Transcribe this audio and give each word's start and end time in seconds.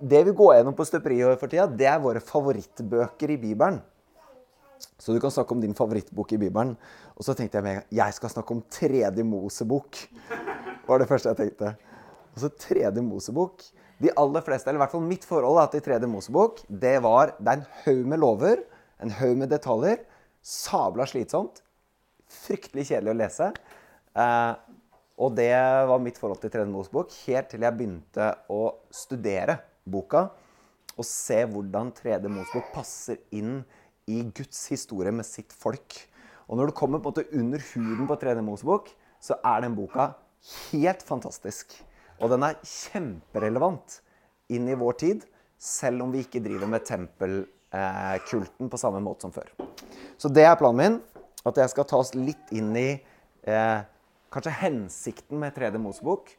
Det 0.00 0.22
vi 0.26 0.34
går 0.36 0.56
gjennom 0.56 0.74
på 0.76 0.86
støperiet 0.88 1.40
for 1.40 1.52
tida, 1.52 1.66
det 1.68 1.86
er 1.90 2.02
våre 2.02 2.22
favorittbøker 2.24 3.32
i 3.34 3.38
Bibelen. 3.40 3.78
Så 4.98 5.12
du 5.12 5.20
kan 5.20 5.32
snakke 5.32 5.54
om 5.54 5.60
din 5.60 5.74
favorittbok 5.76 6.32
i 6.32 6.38
Bibelen. 6.40 6.74
Og 7.16 7.24
så 7.24 7.34
tenkte 7.36 7.58
jeg 7.58 7.64
med 7.64 7.74
en 7.74 7.80
gang 7.80 7.98
jeg 7.98 8.16
skal 8.16 8.32
snakke 8.32 8.54
om 8.54 8.62
tredje 8.72 9.24
Mosebok. 9.24 10.00
var 10.86 11.00
det 11.00 11.08
første 11.08 11.32
jeg 11.32 11.40
tenkte. 11.40 11.74
Og 12.34 12.42
så 12.42 12.50
tredje 12.52 13.04
Mosebok. 13.04 13.64
De 14.02 14.12
aller 14.20 14.44
fleste, 14.44 14.68
eller 14.68 14.80
i 14.80 14.84
hvert 14.84 14.92
fall 14.92 15.06
mitt 15.06 15.24
forhold 15.24 15.70
til 15.72 15.84
tredje 15.84 16.08
Mosebok, 16.10 16.60
det 16.68 16.98
var 17.04 17.32
det 17.38 17.48
er 17.52 17.62
en 17.62 17.70
haug 17.86 18.02
med 18.12 18.20
lover, 18.20 18.60
en 19.00 19.14
haug 19.20 19.38
med 19.40 19.48
detaljer. 19.52 20.02
Sabla 20.44 21.06
slitsomt. 21.08 21.62
Fryktelig 22.44 22.90
kjedelig 22.90 23.14
å 23.14 23.20
lese. 23.22 23.48
Eh, 24.16 24.52
og 25.16 25.32
det 25.38 25.54
var 25.88 26.02
mitt 26.04 26.20
forhold 26.20 26.42
til 26.42 26.52
tredje 26.52 26.68
Mosebok 26.68 27.14
helt 27.24 27.48
til 27.52 27.64
jeg 27.64 27.78
begynte 27.78 28.28
å 28.52 28.62
studere 28.92 29.56
boka 29.86 30.28
og 30.96 31.04
se 31.06 31.42
hvordan 31.50 31.90
tredje 31.96 32.30
Mosebok 32.32 32.70
passer 32.74 33.18
inn 33.36 33.60
i 34.08 34.22
Guds 34.34 34.62
historie 34.70 35.12
med 35.12 35.26
sitt 35.28 35.52
folk. 35.52 35.96
Og 36.46 36.58
når 36.58 36.70
du 36.70 36.76
kommer 36.78 37.02
på 37.02 37.10
en 37.10 37.16
måte 37.16 37.40
under 37.40 37.64
huden 37.72 38.08
på 38.08 38.18
tredje 38.20 38.44
Mosebok, 38.44 38.88
så 39.20 39.36
er 39.44 39.64
den 39.64 39.76
boka 39.76 40.12
helt 40.70 41.02
fantastisk. 41.04 41.74
Og 42.22 42.30
den 42.32 42.46
er 42.46 42.60
kjemperelevant 42.62 44.00
inn 44.52 44.68
i 44.70 44.78
vår 44.78 44.98
tid, 45.02 45.26
selv 45.58 46.06
om 46.06 46.14
vi 46.14 46.22
ikke 46.24 46.42
driver 46.44 46.70
med 46.70 46.86
tempelkulten 46.86 48.70
på 48.70 48.80
samme 48.80 49.02
måte 49.04 49.26
som 49.26 49.34
før. 49.34 49.50
Så 50.16 50.30
det 50.32 50.46
er 50.46 50.56
planen 50.60 50.80
min. 50.80 50.98
At 51.46 51.60
jeg 51.60 51.70
skal 51.70 51.86
ta 51.86 52.00
oss 52.02 52.10
litt 52.18 52.48
inn 52.58 52.72
i 52.74 52.88
eh, 53.46 53.80
kanskje 54.34 54.54
hensikten 54.64 55.38
med 55.38 55.54
tredje 55.54 55.78
Mosebok, 55.78 56.32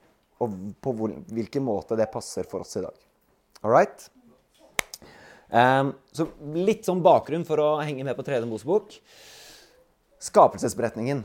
og 0.43 0.55
på 0.83 0.93
hvilken 1.31 1.63
måte 1.63 1.95
det 1.97 2.09
passer 2.11 2.47
for 2.49 2.65
oss 2.65 2.75
i 2.75 2.83
dag. 2.83 3.06
All 3.63 3.71
right? 3.73 4.09
Um, 5.47 5.93
så 6.11 6.27
litt 6.53 6.85
sånn 6.87 7.01
bakgrunn 7.05 7.45
for 7.47 7.61
å 7.63 7.69
henge 7.79 8.03
med 8.05 8.17
på 8.17 8.25
tredje 8.27 8.47
Mosebok. 8.49 8.97
Skapelsesberetningen. 10.21 11.23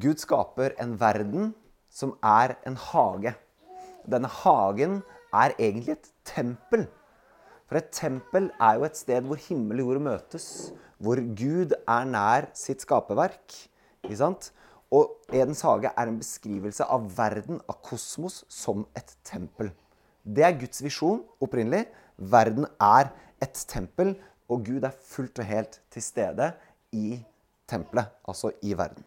Gud 0.00 0.20
skaper 0.22 0.76
en 0.80 0.94
verden 1.00 1.52
som 1.92 2.14
er 2.24 2.56
en 2.68 2.76
hage. 2.90 3.34
Denne 4.10 4.28
hagen 4.42 5.00
er 5.34 5.54
egentlig 5.56 5.96
et 5.96 6.10
tempel. 6.28 6.86
For 7.64 7.80
et 7.80 7.92
tempel 7.96 8.50
er 8.62 8.78
jo 8.78 8.86
et 8.86 8.98
sted 8.98 9.24
hvor 9.26 9.40
himmel 9.40 9.80
og 9.82 9.94
jord 9.94 10.04
møtes. 10.08 10.48
Hvor 11.02 11.20
Gud 11.38 11.74
er 11.80 12.10
nær 12.10 12.50
sitt 12.56 12.84
skaperverk. 12.84 13.56
Og 14.94 15.32
Edens 15.32 15.64
hage 15.66 15.90
er 15.90 16.10
en 16.10 16.20
beskrivelse 16.20 16.84
av 16.86 17.08
verden, 17.16 17.58
av 17.66 17.80
kosmos, 17.82 18.44
som 18.52 18.84
et 18.94 19.16
tempel. 19.26 19.72
Det 20.24 20.44
er 20.44 20.56
Guds 20.56 20.80
visjon 20.84 21.22
opprinnelig. 21.44 21.84
Verden 22.16 22.66
er 22.80 23.10
et 23.42 23.64
tempel, 23.68 24.14
og 24.48 24.64
Gud 24.64 24.84
er 24.84 24.96
fullt 25.04 25.40
og 25.40 25.48
helt 25.48 25.80
til 25.92 26.04
stede 26.04 26.50
i 26.92 27.18
tempelet, 27.68 28.08
altså 28.28 28.52
i 28.62 28.74
verden. 28.76 29.04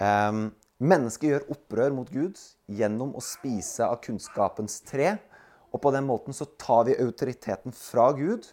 Um, 0.00 0.50
mennesket 0.78 1.30
gjør 1.30 1.46
opprør 1.54 1.94
mot 1.96 2.10
Gud 2.12 2.36
gjennom 2.68 3.14
å 3.16 3.24
spise 3.24 3.86
av 3.86 4.00
kunnskapens 4.04 4.80
tre. 4.88 5.16
Og 5.72 5.82
på 5.82 5.92
den 5.92 6.06
måten 6.08 6.36
så 6.36 6.46
tar 6.60 6.86
vi 6.88 6.96
autoriteten 7.02 7.74
fra 7.76 8.10
Gud 8.16 8.46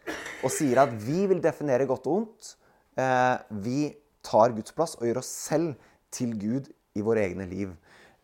og 0.43 0.51
sier 0.51 0.81
at 0.83 0.91
vi 1.05 1.23
vil 1.29 1.43
definere 1.43 1.87
godt 1.87 2.07
og 2.09 2.23
ondt. 2.23 2.53
Uh, 2.99 3.39
vi 3.63 3.93
tar 4.23 4.55
Guds 4.55 4.75
plass 4.75 4.97
og 4.99 5.07
gjør 5.07 5.21
oss 5.23 5.31
selv 5.47 5.75
til 6.13 6.35
Gud 6.39 6.71
i 6.95 7.03
våre 7.05 7.23
egne 7.27 7.47
liv. 7.49 7.71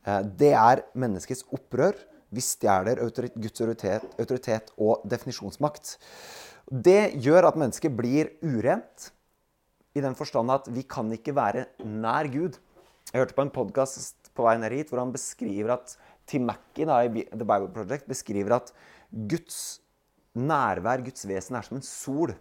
Uh, 0.08 0.22
det 0.24 0.54
er 0.56 0.84
menneskets 1.00 1.46
opprør. 1.56 1.96
Vi 2.30 2.44
stjeler 2.46 3.00
Guds 3.02 3.62
autoritet, 3.62 4.06
autoritet 4.22 4.70
og 4.78 5.06
definisjonsmakt. 5.10 5.96
Det 6.70 7.16
gjør 7.18 7.50
at 7.50 7.58
mennesket 7.58 7.96
blir 7.98 8.36
urent, 8.46 9.10
i 9.98 10.04
den 10.06 10.14
forstand 10.16 10.54
at 10.54 10.68
vi 10.70 10.84
kan 10.86 11.10
ikke 11.12 11.34
være 11.34 11.66
nær 11.82 12.30
Gud. 12.30 12.60
Jeg 13.10 13.24
hørte 13.24 13.34
på 13.34 13.42
en 13.42 13.54
podkast 13.54 14.30
på 14.38 14.46
vei 14.46 14.56
ned 14.62 14.76
hit 14.78 14.92
hvor 14.92 15.02
han 15.02 15.14
beskriver 15.14 15.74
at 15.74 15.96
Tim 16.30 16.46
Mackey 16.46 16.86
da, 16.86 17.02
i 17.02 17.26
The 17.32 17.42
Bible 17.42 17.72
Project 17.74 18.06
beskriver 18.08 18.60
at 18.60 18.70
Guds 19.10 19.80
nærvær, 20.38 21.02
Guds 21.02 21.26
vesen, 21.26 21.58
er 21.58 21.66
som 21.66 21.80
en 21.80 21.86
sol. 21.86 22.36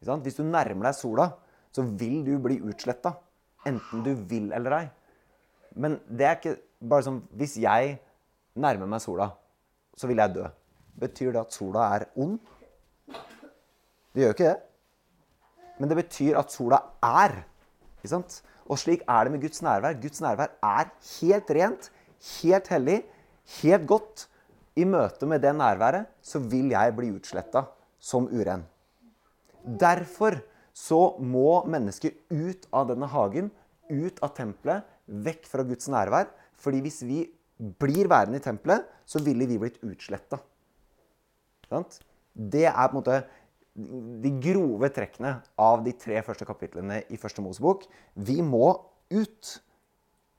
Hvis 0.00 0.38
du 0.38 0.44
nærmer 0.46 0.86
deg 0.86 0.96
sola, 0.96 1.32
så 1.74 1.82
vil 1.82 2.22
du 2.24 2.36
bli 2.42 2.60
utsletta. 2.62 3.16
Enten 3.66 4.06
du 4.06 4.14
vil 4.30 4.52
eller 4.56 4.76
ei. 4.78 4.86
Men 5.74 5.98
det 6.06 6.26
er 6.26 6.38
ikke 6.38 6.54
bare 6.80 7.04
sånn 7.06 7.18
Hvis 7.36 7.58
jeg 7.60 7.98
nærmer 8.60 8.88
meg 8.90 9.02
sola, 9.02 9.30
så 9.96 10.08
vil 10.10 10.20
jeg 10.22 10.34
dø. 10.34 10.46
Betyr 11.00 11.32
det 11.34 11.40
at 11.40 11.54
sola 11.54 11.86
er 11.96 12.06
ond? 12.20 12.38
Det 14.10 14.24
gjør 14.24 14.34
ikke 14.34 14.50
det. 14.50 14.58
Men 15.80 15.90
det 15.90 15.96
betyr 16.00 16.38
at 16.40 16.52
sola 16.52 16.80
er. 17.02 17.38
Ikke 18.00 18.12
sant? 18.12 18.40
Og 18.70 18.78
slik 18.78 19.02
er 19.08 19.26
det 19.26 19.32
med 19.34 19.42
Guds 19.42 19.62
nærvær. 19.64 19.96
Guds 20.02 20.20
nærvær 20.22 20.52
er 20.62 20.90
helt 21.20 21.50
rent, 21.56 21.88
helt 22.40 22.68
hellig, 22.68 22.98
helt 23.62 23.86
godt. 23.88 24.26
I 24.76 24.84
møte 24.86 25.26
med 25.26 25.42
det 25.42 25.54
nærværet 25.56 26.06
så 26.22 26.38
vil 26.38 26.70
jeg 26.72 26.94
bli 26.96 27.10
utsletta 27.16 27.64
som 27.98 28.28
uren. 28.30 28.62
Derfor 29.64 30.38
så 30.76 31.16
må 31.18 31.64
mennesket 31.68 32.20
ut 32.30 32.68
av 32.72 32.88
denne 32.88 33.08
hagen, 33.10 33.50
ut 33.90 34.20
av 34.22 34.32
tempelet, 34.36 34.86
vekk 35.06 35.48
fra 35.50 35.66
Guds 35.66 35.90
nærvær. 35.90 36.30
Fordi 36.60 36.80
hvis 36.84 37.02
vi 37.08 37.24
blir 37.60 38.08
værende 38.08 38.40
i 38.40 38.44
tempelet, 38.44 38.86
så 39.06 39.20
ville 39.22 39.46
vi 39.48 39.58
blitt 39.60 39.80
utsletta. 39.84 40.40
Det 42.32 42.64
er 42.66 42.88
på 42.88 42.90
en 42.90 42.98
måte 42.98 43.20
de 44.20 44.32
grove 44.42 44.90
trekkene 44.92 45.36
av 45.60 45.84
de 45.84 45.92
tre 45.96 46.18
første 46.26 46.46
kapitlene 46.48 47.02
i 47.12 47.18
Første 47.20 47.42
Mosebok. 47.44 47.84
Vi 48.14 48.40
må 48.42 48.72
ut. 49.12 49.52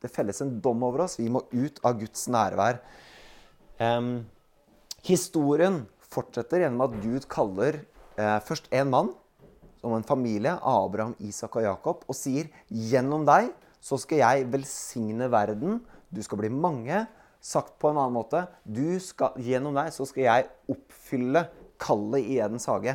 Det 0.02 0.12
felles 0.12 0.42
en 0.44 0.58
dom 0.62 0.84
over 0.84 1.06
oss. 1.06 1.18
Vi 1.20 1.30
må 1.32 1.44
ut 1.54 1.80
av 1.88 1.98
Guds 2.02 2.28
nærvær. 2.32 2.82
Um, 3.80 4.28
historien 5.08 5.86
fortsetter 6.12 6.66
gjennom 6.66 6.86
at 6.90 7.00
Gud 7.02 7.26
kaller 7.32 7.80
eh, 8.20 8.38
først 8.46 8.68
en 8.76 8.92
mann 8.92 9.12
som 9.82 9.96
en 9.96 10.06
familie, 10.06 10.54
Abraham, 10.62 11.16
Isak 11.24 11.56
og 11.58 11.66
Jakob, 11.66 12.04
og 12.06 12.18
sier 12.18 12.52
gjennom 12.68 13.24
deg 13.26 13.50
så 13.82 13.98
skal 13.98 14.22
jeg 14.22 14.50
velsigne 14.54 15.30
verden. 15.34 15.80
Du 16.12 16.22
skal 16.24 16.42
bli 16.44 16.52
mange. 16.54 17.06
Sagt 17.42 17.80
på 17.82 17.90
en 17.90 17.98
annen 17.98 18.14
måte 18.14 18.44
skal, 19.02 19.34
gjennom 19.42 19.74
deg 19.74 19.90
så 19.96 20.06
skal 20.06 20.28
jeg 20.28 20.50
oppfylle 20.70 21.48
kallet 21.82 22.28
i 22.30 22.38
Edens 22.38 22.68
hage. 22.70 22.94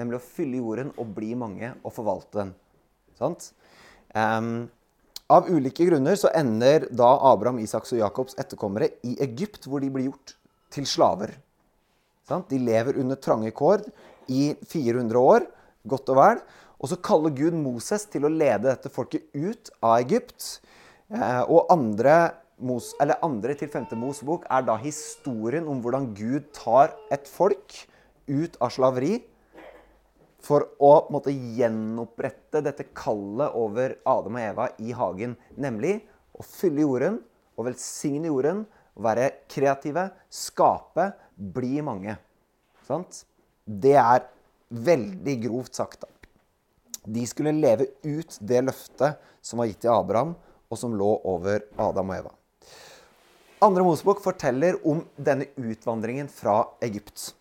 Nemlig 0.00 0.18
å 0.18 0.24
fylle 0.24 0.58
jorden 0.58 0.90
og 0.98 1.12
bli 1.14 1.36
mange 1.38 1.70
og 1.84 1.94
forvalte 1.94 2.40
den. 2.40 2.52
Sant? 3.20 3.52
Um, 4.16 4.66
av 5.30 5.46
ulike 5.46 5.86
grunner 5.86 6.18
så 6.18 6.32
ender 6.34 6.88
da 6.90 7.12
Abraham, 7.30 7.60
Isaks 7.62 7.94
og 7.94 8.00
Jakobs 8.00 8.34
etterkommere 8.42 8.90
i 9.06 9.14
Egypt, 9.22 9.68
hvor 9.70 9.84
de 9.84 9.92
blir 9.92 10.08
gjort 10.08 10.34
til 10.74 10.88
slaver. 10.88 11.36
Sant? 12.26 12.50
De 12.50 12.58
lever 12.58 12.98
under 12.98 13.20
trange 13.22 13.52
kår 13.54 13.84
i 14.30 14.50
400 14.66 15.20
år 15.20 15.46
godt 15.86 16.10
og 16.10 16.18
vel. 16.18 16.42
Og 16.80 16.90
så 16.90 16.98
kaller 17.04 17.34
Gud 17.36 17.54
Moses 17.60 18.06
til 18.10 18.24
å 18.24 18.32
lede 18.32 18.70
dette 18.70 18.90
folket 18.92 19.28
ut 19.36 19.70
av 19.78 19.98
Egypt. 20.00 20.58
Eh, 21.10 21.42
og 21.50 21.70
andre, 21.72 22.16
Mos, 22.60 22.92
andre 23.00 23.56
til 23.58 23.70
femte 23.72 23.96
Mosebok 23.98 24.44
er 24.52 24.66
da 24.66 24.76
historien 24.78 25.66
om 25.70 25.80
hvordan 25.82 26.10
Gud 26.14 26.50
tar 26.56 26.94
et 27.10 27.28
folk 27.28 27.74
ut 28.28 28.58
av 28.60 28.70
slaveri 28.74 29.16
for 30.44 30.68
å 30.80 30.92
måtte 31.12 31.32
gjenopprette 31.32 32.62
dette 32.64 32.86
kallet 32.96 33.56
over 33.58 33.96
Adam 34.08 34.38
og 34.38 34.44
Eva 34.44 34.68
i 34.80 34.94
hagen. 34.96 35.34
Nemlig 35.60 35.98
å 36.36 36.44
fylle 36.46 36.84
jorden 36.84 37.18
og 37.58 37.66
velsigne 37.68 38.30
jorden, 38.30 38.64
være 39.00 39.30
kreative, 39.50 40.10
skape, 40.32 41.10
bli 41.34 41.80
mange. 41.84 42.16
Sant? 42.86 43.24
Det 43.64 43.96
er 44.00 44.28
Veldig 44.70 45.34
grovt 45.42 45.74
sagt, 45.74 46.04
da. 46.04 46.08
De 47.10 47.24
skulle 47.26 47.56
leve 47.56 47.88
ut 48.04 48.36
det 48.38 48.60
løftet 48.62 49.18
som 49.42 49.58
var 49.58 49.66
gitt 49.66 49.80
til 49.82 49.90
Abraham, 49.90 50.36
og 50.70 50.78
som 50.78 50.94
lå 50.96 51.10
over 51.28 51.64
Adam 51.80 52.12
og 52.12 52.16
Eva. 52.20 52.34
Andre 53.60 53.84
Mosebok 53.84 54.22
forteller 54.24 54.78
om 54.88 55.02
denne 55.20 55.50
utvandringen 55.60 56.30
fra 56.32 56.62
Egypt. 56.86 57.32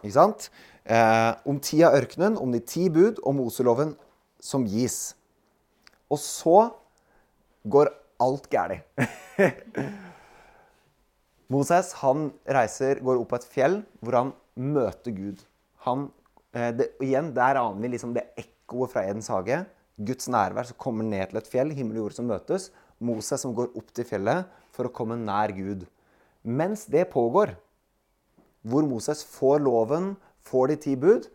Ikke 0.00 0.14
sant? 0.14 0.48
Eh, 0.84 1.32
om 1.44 1.58
av 1.84 1.96
ørkenen, 1.98 2.38
om 2.40 2.52
de 2.52 2.60
ti 2.60 2.88
bud 2.88 3.20
og 3.24 3.34
Moseloven 3.36 3.96
som 4.40 4.64
gis. 4.64 5.14
Og 6.08 6.18
så 6.18 6.70
går 7.68 7.92
alt 8.20 8.48
galt. 8.50 8.86
Moses 11.52 11.92
han 12.00 12.30
reiser, 12.46 13.02
går 13.02 13.20
opp 13.20 13.34
på 13.34 13.40
et 13.42 13.50
fjell 13.52 13.82
hvor 14.00 14.16
han 14.16 14.32
møter 14.54 15.12
Gud. 15.12 15.44
Han 15.84 16.08
Eh, 16.52 16.72
det, 16.74 16.88
igjen, 17.02 17.34
Der 17.34 17.58
aner 17.60 17.82
vi 17.82 17.92
liksom 17.92 18.14
det 18.14 18.26
ekkoet 18.38 18.92
fra 18.92 19.04
Edens 19.06 19.30
hage. 19.30 19.62
Guds 20.00 20.30
nærvær 20.32 20.70
som 20.70 20.78
kommer 20.80 21.04
ned 21.04 21.30
til 21.30 21.40
et 21.40 21.50
fjell, 21.50 21.72
himmel 21.76 21.98
og 21.98 22.06
jord 22.06 22.16
som 22.16 22.28
møtes. 22.30 22.70
Moses 23.00 23.42
som 23.42 23.52
går 23.56 23.72
opp 23.76 23.92
til 23.96 24.06
fjellet 24.08 24.48
for 24.74 24.88
å 24.88 24.94
komme 24.94 25.18
nær 25.20 25.52
Gud. 25.56 25.84
Mens 26.44 26.86
det 26.88 27.10
pågår, 27.12 27.52
hvor 28.64 28.84
Moses 28.88 29.22
får 29.24 29.60
loven, 29.64 30.14
får 30.44 30.72
de 30.72 30.76
ti 30.84 30.94
bud, 31.00 31.28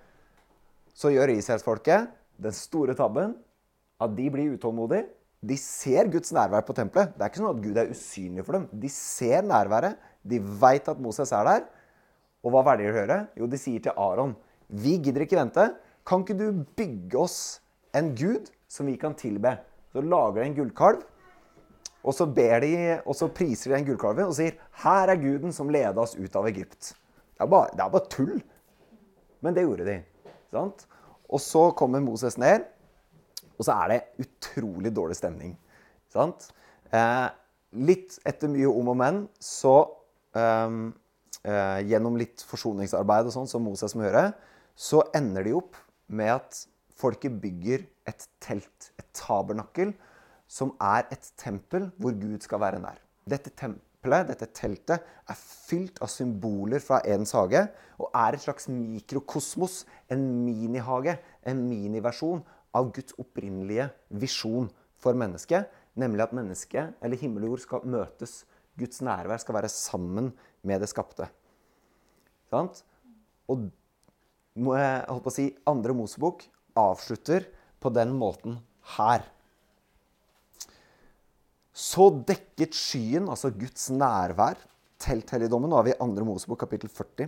så 0.95 1.11
gjør 1.13 1.33
israelsfolket 1.35 2.09
den 2.41 2.55
store 2.55 2.95
tabben 2.97 3.35
at 4.01 4.13
de 4.17 4.27
blir 4.31 4.55
utålmodige. 4.55 5.07
De 5.45 5.57
ser 5.61 6.09
Guds 6.09 6.31
nærvær 6.33 6.63
på 6.65 6.73
tempelet. 6.73 7.11
Det 7.13 7.21
er 7.21 7.29
ikke 7.29 7.41
sånn 7.41 7.51
at 7.51 7.61
Gud 7.61 7.77
er 7.77 7.91
usynlig 7.93 8.45
for 8.47 8.57
dem. 8.57 8.65
De 8.71 8.89
ser 8.89 9.45
nærværet. 9.45 9.99
De 10.25 10.39
veit 10.41 10.87
at 10.89 11.01
Moses 11.01 11.33
er 11.35 11.45
der. 11.45 11.67
Og 12.45 12.53
hva 12.53 12.63
velger 12.65 12.87
de 12.87 12.93
å 12.93 12.97
gjøre? 13.01 13.19
Jo, 13.37 13.49
de 13.49 13.59
sier 13.61 13.83
til 13.83 13.99
Aron 14.01 14.33
Vi 14.69 14.95
gidder 14.97 15.25
ikke 15.25 15.37
vente. 15.37 15.67
Kan 16.05 16.23
ikke 16.23 16.37
du 16.39 16.63
bygge 16.77 17.19
oss 17.21 17.37
en 17.95 18.13
gud 18.17 18.51
som 18.67 18.89
vi 18.89 18.95
kan 18.99 19.15
tilbe? 19.17 19.55
Så 19.93 20.03
lager 20.03 20.41
de 20.41 20.49
en 20.49 20.57
gullkalv. 20.57 21.03
Og 22.05 22.13
så, 22.13 22.27
de, 22.29 22.99
og 23.01 23.15
så 23.17 23.31
priser 23.33 23.71
de 23.71 23.79
den 23.79 23.87
gullkalven 23.87 24.29
og 24.29 24.35
sier 24.37 24.59
'Her 24.83 25.09
er 25.09 25.21
guden 25.21 25.53
som 25.53 25.69
leda 25.69 26.01
oss 26.01 26.15
ut 26.15 26.35
av 26.35 26.45
Egypt'. 26.45 26.93
Det 27.35 27.41
er 27.41 27.49
bare, 27.49 27.69
det 27.73 27.81
er 27.81 27.89
bare 27.89 28.09
tull. 28.09 28.43
Men 29.41 29.55
det 29.55 29.63
gjorde 29.65 29.85
de. 29.85 30.03
Sant? 30.51 30.85
Og 31.29 31.41
så 31.41 31.71
kommer 31.71 31.99
Moses 31.99 32.37
ned, 32.37 32.63
og 33.57 33.65
så 33.65 33.71
er 33.71 33.87
det 33.91 34.25
utrolig 34.25 34.95
dårlig 34.95 35.15
stemning. 35.15 35.55
Sant? 36.13 36.51
Eh, 36.93 37.27
litt 37.71 38.19
etter 38.25 38.51
mye 38.51 38.69
om 38.69 38.93
og 38.93 38.97
men, 38.97 39.27
så 39.39 39.75
eh, 40.35 40.77
eh, 41.43 41.79
Gjennom 41.89 42.17
litt 42.19 42.45
forsoningsarbeid 42.45 43.25
og 43.25 43.35
sånn 43.35 43.49
som 43.49 43.65
Moses 43.65 43.95
må 43.95 44.05
gjøre, 44.05 44.29
så 44.75 45.01
ender 45.15 45.43
de 45.47 45.55
opp 45.57 45.75
med 46.07 46.35
at 46.35 46.65
folket 46.95 47.39
bygger 47.41 47.85
et 48.07 48.27
telt, 48.43 48.91
et 48.99 49.07
tabernakkel, 49.17 49.93
som 50.47 50.75
er 50.81 51.07
et 51.13 51.31
tempel 51.39 51.89
hvor 51.97 52.15
Gud 52.19 52.39
skal 52.45 52.61
være 52.61 52.79
nær. 52.83 52.99
Dette 53.29 53.51
tempelet, 53.57 54.27
dette 54.29 54.47
teltet, 54.53 55.01
er 55.01 55.39
fylt 55.39 55.99
av 56.05 56.11
symboler 56.13 56.83
fra 56.83 57.01
Edens 57.03 57.33
hage 57.35 57.65
og 57.97 58.11
er 58.11 58.35
et 58.35 58.43
slags 58.43 58.69
mikrokosmos, 58.69 59.83
en 60.11 60.25
minihage, 60.45 61.17
en 61.47 61.63
miniversjon 61.69 62.43
av 62.75 62.91
Guds 62.95 63.15
opprinnelige 63.21 63.89
visjon 64.21 64.69
for 65.01 65.17
mennesket, 65.17 65.69
nemlig 65.95 66.25
at 66.25 66.35
mennesket, 66.35 66.95
eller 67.01 67.19
himmel 67.19 67.47
og 67.47 67.55
jord, 67.55 67.63
skal 67.63 67.89
møtes. 67.95 68.43
Guds 68.75 68.99
nærvær 69.05 69.39
skal 69.39 69.55
være 69.55 69.71
sammen 69.71 70.33
med 70.67 70.83
det 70.83 70.89
skapte. 70.91 71.29
Sant? 72.51 72.83
Og 73.47 73.69
jeg 74.75 75.05
holdt 75.07 75.23
på 75.23 75.31
å 75.31 75.35
si, 75.35 75.47
andre 75.69 75.95
Mosebok 75.95 76.43
avslutter 76.75 77.47
på 77.81 77.91
den 77.93 78.13
måten 78.17 78.59
her. 78.95 79.25
Så 81.75 82.07
dekket 82.27 82.75
skyen, 82.77 83.27
altså 83.27 83.51
Guds 83.51 83.89
nærvær, 83.91 84.59
telthelligdommen. 85.03 85.69
Nå 85.71 85.81
er 85.81 85.89
vi 85.89 85.93
i 85.95 85.99
2. 85.99 86.23
Mosebok, 86.23 86.61
kapittel 86.63 86.91
40. 86.91 87.27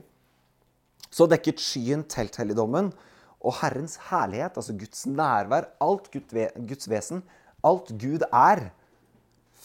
Så 1.12 1.28
dekket 1.28 1.60
skyen 1.64 2.06
telthelligdommen, 2.08 2.94
og 3.38 3.54
Herrens 3.60 3.98
herlighet, 4.10 4.56
altså 4.58 4.74
Guds 4.74 5.06
nærvær, 5.06 5.68
alt 5.84 6.08
Guds 6.12 6.90
vesen, 6.90 7.22
alt 7.64 7.92
Gud 8.00 8.24
er, 8.32 8.70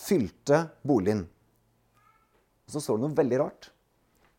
fylte 0.03 0.67
boligen. 0.87 1.25
Og 2.67 2.75
så 2.75 2.83
står 2.83 2.99
det 2.99 3.07
noe 3.07 3.19
veldig 3.23 3.41
rart. 3.43 3.71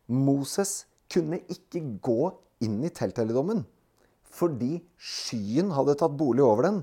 Moses 0.06 0.84
kunne 1.12 1.40
ikke 1.50 1.82
gå 2.04 2.32
inn 2.64 2.82
i 2.84 2.92
telthelligdommen 2.92 3.64
fordi 4.34 4.78
skyen 4.98 5.72
hadde 5.74 5.96
tatt 6.00 6.16
bolig 6.18 6.42
over 6.44 6.66
den, 6.66 6.80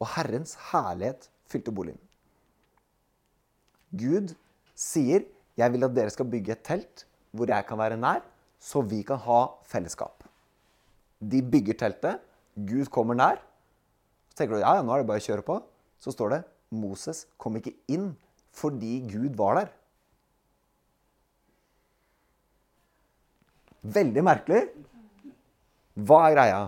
og 0.00 0.08
Herrens 0.14 0.56
herlighet 0.70 1.28
fylte 1.50 1.72
boligen. 1.74 2.00
Gud 3.90 4.34
sier, 4.74 5.24
'Jeg 5.56 5.72
vil 5.72 5.84
at 5.84 5.94
dere 5.94 6.10
skal 6.10 6.30
bygge 6.30 6.52
et 6.52 6.64
telt 6.64 7.04
hvor 7.32 7.46
jeg 7.46 7.66
kan 7.66 7.78
være 7.78 7.96
nær, 7.96 8.22
så 8.58 8.80
vi 8.82 9.02
kan 9.02 9.18
ha 9.18 9.46
fellesskap'. 9.64 10.24
De 11.20 11.42
bygger 11.42 11.74
teltet. 11.74 12.20
Gud 12.56 12.86
kommer 12.86 13.14
nær. 13.14 13.36
Så 14.30 14.36
tenker 14.36 14.54
du 14.56 14.60
ja, 14.60 14.76
ja, 14.76 14.82
nå 14.82 14.92
er 14.92 15.02
det 15.02 15.06
bare 15.06 15.20
å 15.20 15.26
kjøre 15.26 15.44
på. 15.44 15.62
Så 16.00 16.12
står 16.12 16.30
det 16.30 16.44
Moses 16.70 17.26
kom 17.36 17.56
ikke 17.56 17.74
inn 17.88 18.16
fordi 18.56 19.00
Gud 19.10 19.36
var 19.36 19.60
der. 19.60 19.70
Veldig 23.82 24.24
merkelig. 24.24 24.62
Hva 25.96 26.28
er 26.28 26.34
greia? 26.34 26.60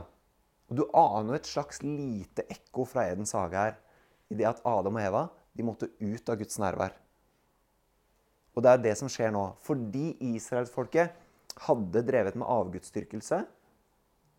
Og 0.72 0.78
Du 0.78 0.86
aner 0.96 1.36
et 1.36 1.48
slags 1.48 1.82
lite 1.84 2.46
ekko 2.48 2.86
fra 2.88 3.04
Edens 3.12 3.34
hage 3.36 3.60
her 3.60 3.74
i 4.32 4.36
det 4.38 4.46
at 4.48 4.62
Adam 4.64 4.96
og 4.96 5.04
Eva 5.04 5.26
de 5.52 5.66
måtte 5.68 5.90
ut 6.00 6.30
av 6.32 6.38
Guds 6.40 6.56
nærvær. 6.62 6.94
Og 8.56 8.64
det 8.64 8.70
er 8.70 8.80
det 8.86 8.94
som 8.96 9.10
skjer 9.12 9.34
nå. 9.34 9.42
Fordi 9.60 10.14
israelsfolket 10.32 11.12
hadde 11.66 12.04
drevet 12.08 12.38
med 12.40 12.48
avgudsdyrkelse, 12.48 13.42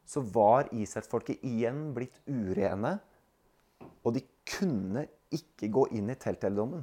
så 0.09 0.23
var 0.33 0.71
israelsfolket 0.73 1.45
igjen 1.45 1.91
blitt 1.93 2.17
urene. 2.25 2.95
Og 4.01 4.17
de 4.17 4.25
kunne 4.55 5.05
ikke 5.33 5.69
gå 5.77 5.85
inn 5.99 6.09
i 6.09 6.17
telthelligdommen. 6.17 6.81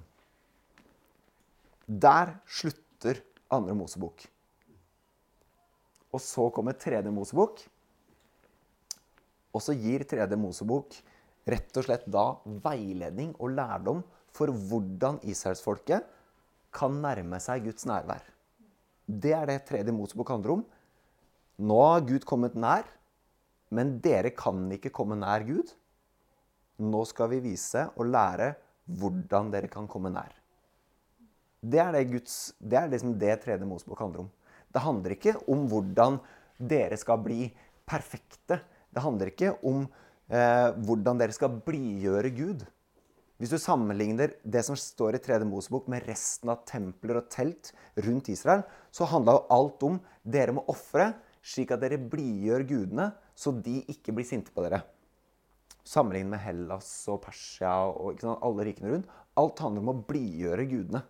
Der 1.91 2.37
slutter 2.47 3.19
andre 3.51 3.75
Mosebok. 3.75 4.23
Og 6.15 6.23
så 6.23 6.47
kommer 6.55 6.79
tredje 6.79 7.11
Mosebok. 7.11 7.67
Og 9.55 9.65
så 9.65 9.75
gir 9.75 10.05
tredje 10.09 10.39
Mosebok 10.39 10.95
rett 11.51 11.79
og 11.81 11.87
slett 11.87 12.07
da 12.11 12.27
veiledning 12.65 13.33
og 13.39 13.55
lærdom 13.57 14.03
for 14.35 14.53
hvordan 14.53 15.19
israelsfolket 15.27 16.07
kan 16.75 17.01
nærme 17.03 17.41
seg 17.43 17.65
Guds 17.67 17.87
nærvær. 17.89 18.23
Det 19.11 19.33
er 19.35 19.49
det 19.51 19.65
tredje 19.67 19.95
Mosebok 19.95 20.31
handler 20.31 20.59
om. 20.59 20.65
Nå 21.61 21.79
har 21.83 22.07
Gud 22.07 22.25
kommet 22.29 22.55
nær, 22.55 22.87
men 23.75 23.99
dere 24.03 24.31
kan 24.35 24.69
ikke 24.73 24.93
komme 24.95 25.19
nær 25.19 25.43
Gud. 25.47 25.73
Nå 26.81 27.03
skal 27.09 27.33
vi 27.35 27.43
vise 27.51 27.89
og 27.97 28.09
lære 28.09 28.55
hvordan 29.01 29.51
dere 29.53 29.71
kan 29.71 29.89
komme 29.91 30.13
nær. 30.15 30.31
Det 31.61 31.81
er 31.83 31.93
det, 31.93 32.07
Guds, 32.09 32.37
det, 32.57 32.79
er 32.79 32.89
liksom 32.89 33.19
det 33.21 33.35
tredje 33.43 33.67
Mosebok 33.69 34.01
handler 34.01 34.25
om. 34.25 34.31
Det 34.71 34.83
handler 34.85 35.17
ikke 35.17 35.35
om 35.51 35.67
hvordan 35.69 36.17
dere 36.57 36.97
skal 37.01 37.21
bli 37.21 37.51
perfekte 37.89 38.61
det 38.91 39.05
handler 39.05 39.31
ikke 39.33 39.55
om 39.67 39.85
eh, 39.85 40.69
hvordan 40.87 41.21
dere 41.21 41.35
skal 41.37 41.61
blidgjøre 41.67 42.31
Gud. 42.35 42.67
Hvis 43.41 43.55
du 43.55 43.57
sammenligner 43.57 44.35
det 44.45 44.61
som 44.67 44.77
står 44.77 45.17
i 45.17 45.23
3. 45.25 45.39
Mosebok 45.49 45.87
med 45.89 46.05
resten 46.09 46.51
av 46.53 46.65
templer 46.69 47.23
og 47.23 47.31
telt 47.33 47.73
rundt 48.05 48.29
Israel, 48.29 48.67
så 48.93 49.09
handla 49.09 49.39
jo 49.39 49.47
alt 49.57 49.87
om 49.87 50.01
dere 50.29 50.53
må 50.57 50.67
ofre 50.69 51.15
slik 51.41 51.73
at 51.73 51.81
dere 51.81 51.97
blidgjør 52.11 52.67
gudene, 52.69 53.07
så 53.33 53.53
de 53.57 53.81
ikke 53.89 54.13
blir 54.17 54.29
sinte 54.29 54.53
på 54.53 54.65
dere. 54.67 54.83
Sammenlignet 55.89 56.35
med 56.35 56.43
Hellas 56.45 56.91
og 57.11 57.23
Persia 57.25 57.73
og 57.89 58.21
sant, 58.21 58.43
alle 58.45 58.67
rikene 58.69 58.93
rundt. 58.93 59.09
Alt 59.41 59.63
handler 59.65 59.87
om 59.87 59.93
å 59.95 60.03
blidgjøre 60.11 60.69
gudene. 60.69 61.01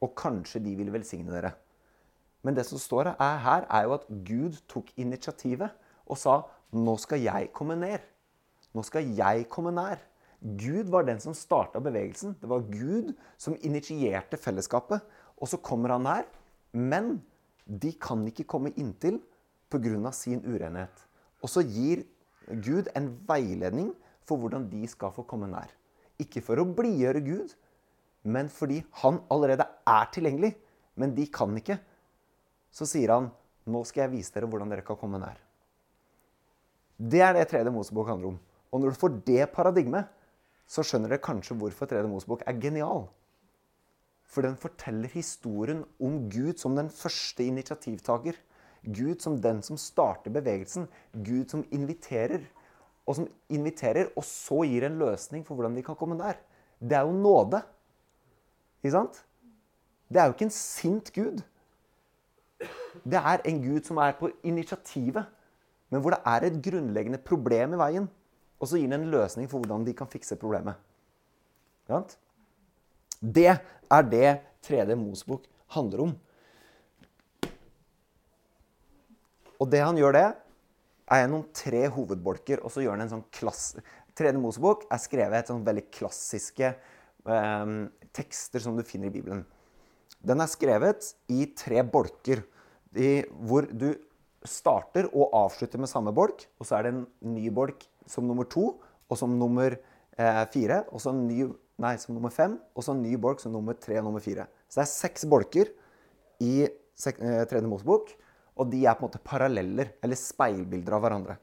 Og 0.00 0.14
kanskje 0.16 0.62
de 0.64 0.76
vil 0.78 0.92
velsigne 0.94 1.34
dere. 1.34 1.52
Men 2.46 2.56
det 2.56 2.64
som 2.68 2.80
står 2.80 3.12
her, 3.18 3.66
er 3.66 3.84
jo 3.84 3.96
at 3.98 4.06
Gud 4.24 4.62
tok 4.70 4.94
initiativet 5.00 5.74
og 6.06 6.18
sa 6.18 6.38
nå 6.76 6.94
skal 7.02 7.22
jeg 7.22 7.50
komme 7.56 7.76
ned. 7.78 8.02
Nå 8.74 8.84
skal 8.86 9.08
jeg 9.16 9.48
komme 9.50 9.72
nær. 9.74 9.98
Gud 10.40 10.88
var 10.92 11.04
den 11.04 11.20
som 11.20 11.34
starta 11.36 11.82
bevegelsen. 11.82 12.36
Det 12.40 12.48
var 12.48 12.64
Gud 12.70 13.12
som 13.36 13.58
initierte 13.66 14.38
fellesskapet. 14.40 15.02
Og 15.40 15.50
så 15.50 15.58
kommer 15.60 15.96
han 15.96 16.06
nær. 16.06 16.28
Men 16.72 17.18
de 17.66 17.92
kan 17.98 18.22
ikke 18.28 18.46
komme 18.48 18.72
inntil 18.76 19.20
pga. 19.70 20.12
sin 20.12 20.40
urenhet. 20.46 21.06
Og 21.42 21.48
så 21.48 21.62
gir 21.62 22.04
Gud 22.46 22.88
en 22.96 23.10
veiledning 23.28 23.92
for 24.26 24.38
hvordan 24.38 24.68
de 24.70 24.86
skal 24.88 25.12
få 25.12 25.22
komme 25.22 25.48
nær. 25.50 25.70
Ikke 26.18 26.42
for 26.42 26.58
å 26.60 26.64
blidgjøre 26.64 27.20
Gud, 27.24 27.54
men 28.22 28.48
fordi 28.48 28.82
han 29.02 29.20
allerede 29.30 29.66
er 29.86 30.10
tilgjengelig. 30.12 30.54
Men 30.96 31.14
de 31.14 31.26
kan 31.26 31.54
ikke. 31.56 31.78
Så 32.70 32.86
sier 32.86 33.10
han, 33.10 33.30
'Nå 33.66 33.84
skal 33.84 34.02
jeg 34.02 34.12
vise 34.12 34.32
dere 34.34 34.46
hvordan 34.46 34.70
dere 34.70 34.82
kan 34.82 34.96
komme 34.96 35.18
nær'. 35.18 35.49
Det 37.00 37.22
er 37.24 37.32
det 37.32 37.48
tredje 37.48 37.72
Mosebok 37.72 38.10
handler 38.12 38.34
om. 38.34 38.40
Og 38.70 38.80
når 38.80 38.92
du 38.92 39.00
får 39.00 39.14
det 39.26 39.46
paradigmet, 39.54 40.04
så 40.68 40.84
skjønner 40.84 41.14
dere 41.14 41.24
kanskje 41.24 41.56
hvorfor 41.56 41.88
tredje 41.88 42.10
Mosebok 42.10 42.44
er 42.46 42.60
genial. 42.60 43.06
For 44.30 44.44
den 44.46 44.54
forteller 44.60 45.10
historien 45.10 45.82
om 45.98 46.20
Gud 46.30 46.60
som 46.60 46.76
den 46.76 46.90
første 46.92 47.46
initiativtaker. 47.48 48.36
Gud 48.84 49.24
som 49.24 49.40
den 49.42 49.62
som 49.66 49.80
starter 49.80 50.30
bevegelsen. 50.30 50.86
Gud 51.16 51.48
som 51.50 51.64
inviterer. 51.72 52.44
Og 53.08 53.16
som 53.16 53.26
inviterer, 53.50 54.12
og 54.14 54.22
så 54.22 54.60
gir 54.68 54.84
en 54.86 55.00
løsning 55.00 55.42
for 55.46 55.56
hvordan 55.58 55.74
vi 55.74 55.82
kan 55.82 55.96
komme 55.98 56.18
der. 56.20 56.38
Det 56.78 56.92
er 56.92 57.08
jo 57.08 57.16
nåde. 57.16 57.62
Ikke 58.84 58.92
sant? 58.94 59.24
Det 60.12 60.20
er 60.20 60.28
jo 60.28 60.36
ikke 60.36 60.46
en 60.46 60.54
sint 60.54 61.10
Gud. 61.16 61.42
Det 63.02 63.18
er 63.18 63.42
en 63.48 63.62
Gud 63.64 63.82
som 63.88 63.98
er 64.04 64.14
på 64.20 64.30
initiativet 64.44 65.24
men 65.90 66.02
hvor 66.02 66.14
det 66.14 66.22
er 66.32 66.46
et 66.46 66.58
grunnleggende 66.62 67.20
problem 67.22 67.74
i 67.74 67.80
veien. 67.80 68.08
Og 68.60 68.68
så 68.68 68.78
gir 68.78 68.90
den 68.90 69.00
en 69.00 69.12
løsning 69.12 69.48
for 69.50 69.62
hvordan 69.62 69.86
de 69.86 69.94
kan 69.96 70.10
fikse 70.10 70.38
problemet. 70.38 70.78
Det 73.20 73.50
er 73.50 74.10
det 74.10 74.34
tredje 74.62 74.96
Mosebok 75.00 75.48
handler 75.74 76.04
om. 76.06 76.12
og 79.60 79.68
det 79.68 79.82
han 79.84 79.98
gjør 80.00 80.16
det, 80.16 80.28
er 81.10 81.24
gjennom 81.24 81.46
tre 81.56 81.82
hovedbolker. 81.92 82.62
Og 82.64 82.72
så 82.72 82.84
gjør 82.84 82.96
han 82.96 83.06
en 83.06 83.16
sånn 83.16 83.26
klass... 83.34 83.74
Tredje 84.16 84.40
Mosebok 84.40 84.86
er 84.92 85.00
skrevet 85.00 85.38
et 85.38 85.50
sånn 85.52 85.64
veldig 85.64 85.84
klassiske 85.94 86.72
eh, 86.74 87.74
tekster 88.16 88.64
som 88.64 88.76
du 88.76 88.82
finner 88.86 89.10
i 89.10 89.14
Bibelen. 89.14 89.44
Den 90.20 90.42
er 90.42 90.50
skrevet 90.50 91.12
i 91.32 91.46
tre 91.56 91.84
bolker, 91.86 92.42
i, 92.96 93.22
hvor 93.46 93.68
du 93.70 93.92
starter 94.46 95.08
og 95.10 95.34
avslutter 95.36 95.80
med 95.80 95.90
samme 95.90 96.12
bolk. 96.16 96.46
Og 96.60 96.68
så 96.68 96.78
er 96.78 96.86
det 96.86 96.94
en 96.94 97.04
ny 97.34 97.50
bolk 97.54 97.84
som 98.08 98.26
nummer 98.28 98.48
to, 98.50 98.72
og 99.10 99.18
som 99.18 99.36
nummer 99.38 99.76
eh, 99.76 100.44
fire. 100.52 100.84
Og 100.90 101.02
så 101.02 101.12
en 101.12 101.26
ny, 101.28 101.48
nei, 101.82 101.94
som 102.00 102.16
nummer 102.16 102.32
fem, 102.34 102.56
og 102.74 102.86
så 102.86 102.94
en 102.94 103.04
ny 103.04 103.16
bolk 103.20 103.42
som 103.42 103.54
nummer 103.54 103.76
tre 103.78 103.98
og 104.00 104.08
nummer 104.08 104.24
fire. 104.24 104.48
Så 104.68 104.80
det 104.80 104.86
er 104.86 104.92
seks 104.94 105.26
bolker 105.30 105.72
i 106.44 106.54
eh, 106.64 107.44
Tredje 107.50 107.68
Mosebok, 107.68 108.14
og 108.60 108.70
de 108.72 108.84
er 108.84 108.96
på 108.96 109.04
en 109.04 109.10
måte 109.10 109.22
paralleller, 109.24 109.94
eller 110.04 110.18
speilbilder 110.18 110.96
av 110.96 111.04
hverandre. 111.04 111.36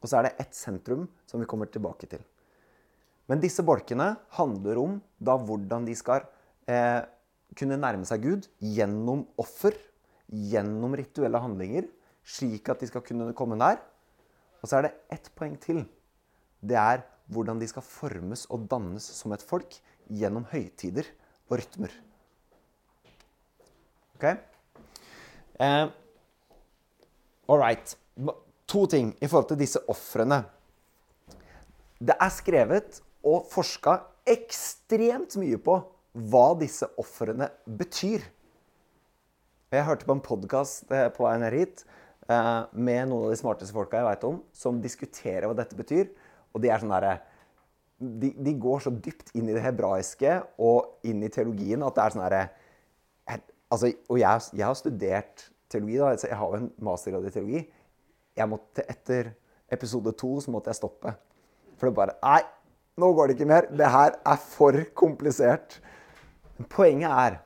Og 0.00 0.08
så 0.08 0.18
er 0.18 0.28
det 0.28 0.36
ett 0.46 0.56
sentrum 0.56 1.06
som 1.28 1.40
vi 1.42 1.48
kommer 1.48 1.68
tilbake 1.68 2.08
til. 2.08 2.22
Men 3.30 3.42
disse 3.42 3.62
bolkene 3.62 4.14
handler 4.34 4.80
om 4.80 4.96
da 5.22 5.36
hvordan 5.38 5.84
de 5.86 5.94
skal 5.94 6.24
eh, 6.66 7.02
kunne 7.58 7.78
nærme 7.78 8.08
seg 8.08 8.24
Gud 8.24 8.48
gjennom 8.58 9.26
offer, 9.40 9.76
gjennom 10.30 10.96
rituelle 10.98 11.38
handlinger, 11.42 11.86
slik 12.26 12.68
at 12.72 12.82
de 12.82 12.88
skal 12.90 13.04
kunne 13.06 13.32
komme 13.36 13.58
nær. 13.58 13.80
Og 14.60 14.68
så 14.68 14.78
er 14.78 14.88
det 14.88 14.92
ett 15.16 15.30
poeng 15.36 15.56
til. 15.60 15.84
Det 16.60 16.76
er 16.76 17.04
hvordan 17.30 17.60
de 17.60 17.68
skal 17.70 17.84
formes 17.86 18.44
og 18.50 18.66
dannes 18.70 19.04
som 19.04 19.32
et 19.32 19.44
folk 19.44 19.78
gjennom 20.10 20.44
høytider 20.50 21.06
og 21.48 21.60
rytmer. 21.60 21.94
Ok? 24.18 24.26
Eh, 25.60 25.86
All 27.50 27.58
right. 27.58 27.96
To 28.66 28.86
ting 28.86 29.14
i 29.18 29.26
forhold 29.26 29.48
til 29.50 29.58
disse 29.58 29.80
ofrene. 29.90 30.44
Det 31.98 32.14
er 32.14 32.30
skrevet 32.30 33.00
og 33.26 33.48
forska 33.50 33.96
ekstremt 34.30 35.34
mye 35.40 35.58
på 35.58 35.80
hva 36.30 36.44
disse 36.60 36.86
ofrene 37.00 37.48
betyr. 37.66 38.22
Jeg 39.70 39.86
hørte 39.86 40.06
på 40.06 40.14
en 40.14 40.22
podkast 40.22 40.90
eh, 40.94 41.08
på 41.14 41.26
vei 41.26 41.34
ned 41.42 41.54
hit 41.54 41.82
med 42.30 43.10
noen 43.10 43.26
av 43.26 43.32
de 43.32 43.38
smarteste 43.40 43.74
folka 43.74 44.00
jeg 44.00 44.06
vet 44.06 44.26
om, 44.28 44.40
som 44.54 44.80
diskuterer 44.82 45.48
hva 45.48 45.56
dette 45.58 45.78
betyr. 45.78 46.10
Og 46.54 46.62
de 46.62 46.70
er 46.70 46.82
sånn 46.82 46.92
derre 46.92 47.18
de, 48.00 48.30
de, 48.32 48.54
går 48.56 48.80
så 48.80 48.92
dypt 48.94 49.34
inn 49.36 49.50
i 49.50 49.54
det 49.54 49.60
hebraiske 49.60 50.38
og 50.64 51.04
inn 51.06 51.20
i 51.26 51.28
teologien 51.32 51.82
at 51.84 51.98
det 51.98 52.04
er 52.04 52.14
sånn 52.14 52.24
herre 52.24 52.44
altså, 53.68 53.90
Og 54.08 54.20
jeg, 54.22 54.46
jeg, 54.54 54.64
har 54.64 54.78
studert 54.78 55.44
teologi, 55.70 55.98
da. 56.00 56.14
Jeg 56.16 56.38
har 56.40 56.54
jo 56.54 56.60
en 56.62 56.70
mastergrad 56.82 57.28
i 57.28 57.34
teologi. 57.34 57.60
Jeg 58.40 58.50
måtte, 58.50 58.86
etter 58.88 59.34
episode 59.70 60.14
to 60.18 60.32
så 60.42 60.54
måtte 60.54 60.72
jeg 60.72 60.80
stoppe. 60.80 61.12
For 61.78 61.90
det 61.90 61.96
bare 61.98 62.16
Nei, 62.24 62.40
nå 63.00 63.12
går 63.14 63.30
det 63.30 63.36
ikke 63.38 63.50
mer. 63.52 63.68
Det 63.70 63.92
her 63.92 64.16
er 64.18 64.40
for 64.42 64.80
komplisert. 64.98 65.78
Poenget 66.72 67.12
er 67.12 67.38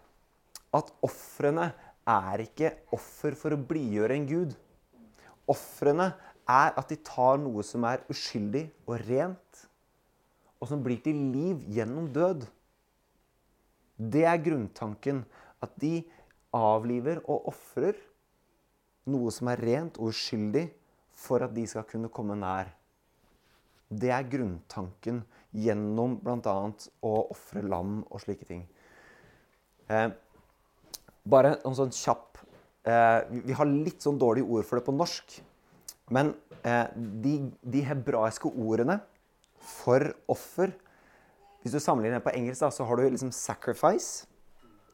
at 0.74 0.94
ofrene 1.06 1.70
er 2.10 2.42
ikke 2.44 2.72
offer 2.94 3.36
for 3.38 3.54
å 3.54 3.60
blidgjøre 3.60 4.16
en 4.16 4.28
gud. 4.28 4.54
Ofrene 5.50 6.10
er 6.48 6.74
at 6.78 6.90
de 6.90 6.98
tar 7.04 7.38
noe 7.40 7.64
som 7.66 7.84
er 7.88 8.04
uskyldig 8.12 8.66
og 8.86 8.98
rent, 9.08 9.64
og 10.60 10.70
som 10.70 10.82
blir 10.84 11.00
til 11.04 11.18
liv 11.34 11.64
gjennom 11.76 12.08
død. 12.12 12.46
Det 13.98 14.24
er 14.28 14.40
grunntanken. 14.42 15.24
At 15.64 15.72
de 15.80 16.02
avliver 16.52 17.22
og 17.24 17.48
ofrer 17.48 17.96
noe 19.08 19.32
som 19.32 19.48
er 19.52 19.60
rent 19.64 19.96
og 20.00 20.10
uskyldig, 20.12 20.66
for 21.14 21.44
at 21.44 21.54
de 21.56 21.64
skal 21.68 21.86
kunne 21.88 22.10
komme 22.12 22.36
nær. 22.36 22.68
Det 23.88 24.10
er 24.12 24.26
grunntanken 24.28 25.22
gjennom 25.54 26.18
bl.a. 26.24 26.56
å 27.06 27.12
ofre 27.32 27.62
lam 27.62 28.00
og 28.08 28.22
slike 28.24 28.48
ting. 28.48 28.64
Eh, 29.88 30.08
bare 31.24 31.58
en 31.64 31.76
sånn 31.76 31.92
kjapp 31.94 32.33
Vi 32.84 33.54
har 33.56 33.70
litt 33.70 34.04
sånn 34.04 34.18
dårlige 34.20 34.44
ord 34.44 34.66
for 34.68 34.76
det 34.76 34.84
på 34.84 34.92
norsk. 34.92 35.38
Men 36.12 36.34
eh, 36.62 36.86
de, 36.94 37.34
de, 37.62 37.82
hebraiske 37.86 38.50
ordene 38.50 38.98
for 39.64 40.10
offer 40.28 40.74
Hvis 41.62 41.72
du 41.72 41.80
sammenligner 41.80 42.20
det 42.20 42.26
på 42.26 42.34
engelsk, 42.36 42.60
da, 42.60 42.68
så 42.68 42.84
har 42.84 42.98
du 43.00 43.06
liksom 43.08 43.30
'sacrifice', 43.32 44.26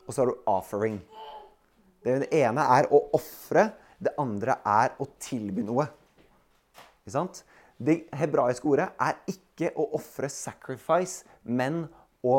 og 0.07 0.15
så 0.15 0.23
har 0.23 0.29
du 0.31 0.37
'offering'. 0.47 1.01
Det 2.05 2.29
ene 2.31 2.63
er 2.63 2.87
å 2.95 3.01
ofre. 3.13 3.73
Det 3.99 4.13
andre 4.17 4.55
er 4.65 4.95
å 5.03 5.09
tilby 5.19 5.65
noe. 5.67 5.89
Ikke 7.03 7.17
sant? 7.17 7.43
Det 7.75 8.07
hebraiske 8.15 8.71
ordet 8.71 8.87
er 9.03 9.19
ikke 9.27 9.73
å 9.75 9.89
ofre 9.99 10.31
'sacrifice', 10.31 11.25
men 11.43 11.89
å 12.23 12.39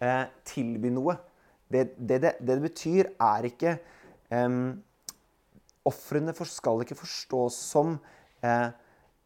eh, 0.00 0.30
tilby 0.44 0.94
noe. 0.94 1.18
Det 1.66 1.96
det, 1.98 2.20
det 2.22 2.34
det, 2.38 2.60
betyr, 2.62 3.10
er 3.18 3.50
ikke 3.50 3.78
um, 4.30 4.78
Ofrene 5.88 6.34
skal 6.46 6.82
ikke 6.82 6.98
forstås 6.98 7.54
som, 7.54 7.98
eh, 8.42 8.70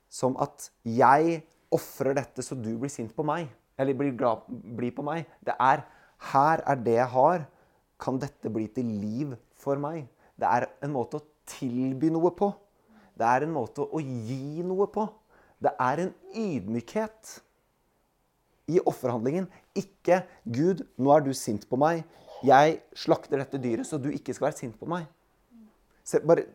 som 0.09 0.37
at 0.37 0.71
'jeg 0.85 1.43
ofrer 1.71 2.15
dette 2.15 2.43
så 2.43 2.55
du 2.55 2.79
blir 2.79 2.91
sint 2.91 3.15
på 3.15 3.25
meg', 3.25 3.49
eller 3.79 3.95
blir 3.95 4.17
glad 4.17 4.43
blir 4.49 4.91
på 4.91 5.03
meg. 5.03 5.27
Det 5.45 5.55
er 5.59 5.85
'her 6.19 6.63
er 6.67 6.75
det 6.75 6.95
jeg 6.95 7.09
har'. 7.09 7.47
Kan 7.99 8.19
dette 8.19 8.53
bli 8.53 8.67
til 8.67 8.85
liv 8.85 9.37
for 9.55 9.77
meg? 9.77 10.09
Det 10.39 10.47
er 10.47 10.67
en 10.83 10.93
måte 10.93 11.15
å 11.15 11.25
tilby 11.47 12.11
noe 12.11 12.31
på. 12.31 12.55
Det 13.17 13.25
er 13.25 13.47
en 13.47 13.55
måte 13.55 13.79
å 13.79 14.01
gi 14.01 14.63
noe 14.63 14.87
på. 14.87 15.09
Det 15.63 15.73
er 15.81 16.01
en 16.01 16.15
ydmykhet 16.35 17.41
i 18.69 18.81
offerhandlingen. 18.85 19.49
Ikke 19.75 20.25
'Gud, 20.45 20.87
nå 20.99 21.17
er 21.17 21.21
du 21.21 21.33
sint 21.33 21.69
på 21.69 21.77
meg. 21.77 22.05
Jeg 22.45 22.81
slakter 22.95 23.39
dette 23.39 23.59
dyret, 23.59 23.87
så 23.87 23.97
du 23.99 24.11
ikke 24.11 24.35
skal 24.35 24.51
være 24.51 24.59
sint 24.59 24.79
på 24.79 24.87
meg'. 24.87 25.07
Bare, 26.27 26.47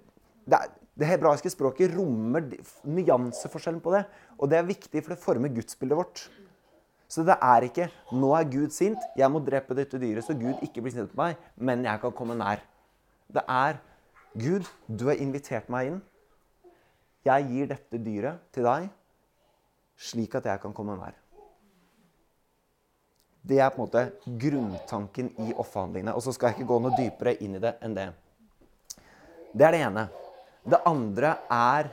det, 0.47 0.59
det, 0.95 1.07
hebraiske 1.09 1.51
språket 1.51 1.91
rommer 1.95 2.45
nyanseforskjellen 2.87 3.81
på 3.83 3.95
det. 3.95 4.05
Og 4.39 4.51
det 4.51 4.59
er 4.59 4.69
viktig, 4.69 5.03
for 5.03 5.13
det 5.13 5.23
former 5.23 5.51
gudsbildet 5.51 5.99
vårt. 5.99 6.23
Så 7.11 7.25
det 7.27 7.35
er 7.43 7.67
ikke 7.67 7.89
'Nå 8.11 8.31
er 8.35 8.47
Gud 8.47 8.69
sint. 8.71 8.99
Jeg 9.17 9.31
må 9.31 9.39
drepe 9.43 9.75
dette 9.75 9.99
dyret, 9.99 10.23
så 10.23 10.33
Gud 10.33 10.63
ikke 10.63 10.81
blir 10.81 10.91
sint 10.91 11.11
på 11.11 11.19
meg', 11.19 11.35
men 11.57 11.83
jeg 11.83 11.99
kan 11.99 12.11
komme 12.11 12.35
nær. 12.35 12.63
Det 13.27 13.43
er 13.47 13.81
'Gud, 14.37 14.63
du 14.87 15.07
har 15.07 15.19
invitert 15.19 15.69
meg 15.69 15.91
inn'. 15.91 16.01
Jeg 17.25 17.47
gir 17.49 17.67
dette 17.67 17.97
dyret 17.97 18.39
til 18.53 18.63
deg, 18.63 18.89
slik 19.97 20.35
at 20.35 20.45
jeg 20.45 20.61
kan 20.61 20.73
komme 20.73 20.95
nær. 20.95 21.13
Det 23.43 23.59
er 23.59 23.69
på 23.69 23.81
en 23.81 23.87
måte 23.87 24.11
grunntanken 24.39 25.31
i 25.41 25.53
offerhandlingene. 25.53 26.13
Og 26.15 26.21
så 26.21 26.31
skal 26.31 26.51
jeg 26.51 26.59
ikke 26.59 26.69
gå 26.73 26.79
noe 26.79 26.97
dypere 26.97 27.35
inn 27.41 27.57
i 27.57 27.61
det 27.61 27.75
enn 27.81 27.95
det. 27.97 28.11
Det 29.51 29.65
er 29.67 29.75
det 29.75 29.81
ene. 29.83 30.05
Det 30.63 30.79
andre 30.87 31.33
er 31.51 31.89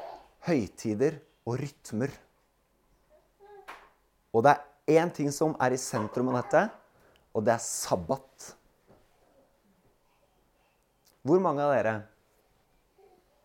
høytider 0.47 1.19
og 1.49 1.59
rytmer. 1.59 2.13
Og 4.35 4.45
det 4.47 4.55
er 4.55 5.01
én 5.01 5.11
ting 5.15 5.33
som 5.35 5.57
er 5.61 5.75
i 5.75 5.81
sentrum 5.81 6.31
av 6.31 6.43
dette, 6.43 6.63
og 7.35 7.45
det 7.47 7.55
er 7.57 7.65
sabbat. 7.65 8.53
Hvor 11.27 11.43
mange 11.43 11.65
av 11.65 11.75
dere, 11.75 11.95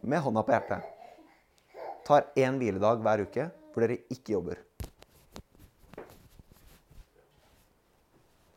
med 0.04 0.22
hånda 0.22 0.44
på 0.44 0.54
hjertet, 0.54 0.90
tar 2.04 2.28
én 2.38 2.60
hviledag 2.60 3.02
hver 3.02 3.24
uke 3.24 3.48
hvor 3.74 3.86
dere 3.86 4.04
ikke 4.14 4.36
jobber. 4.36 4.60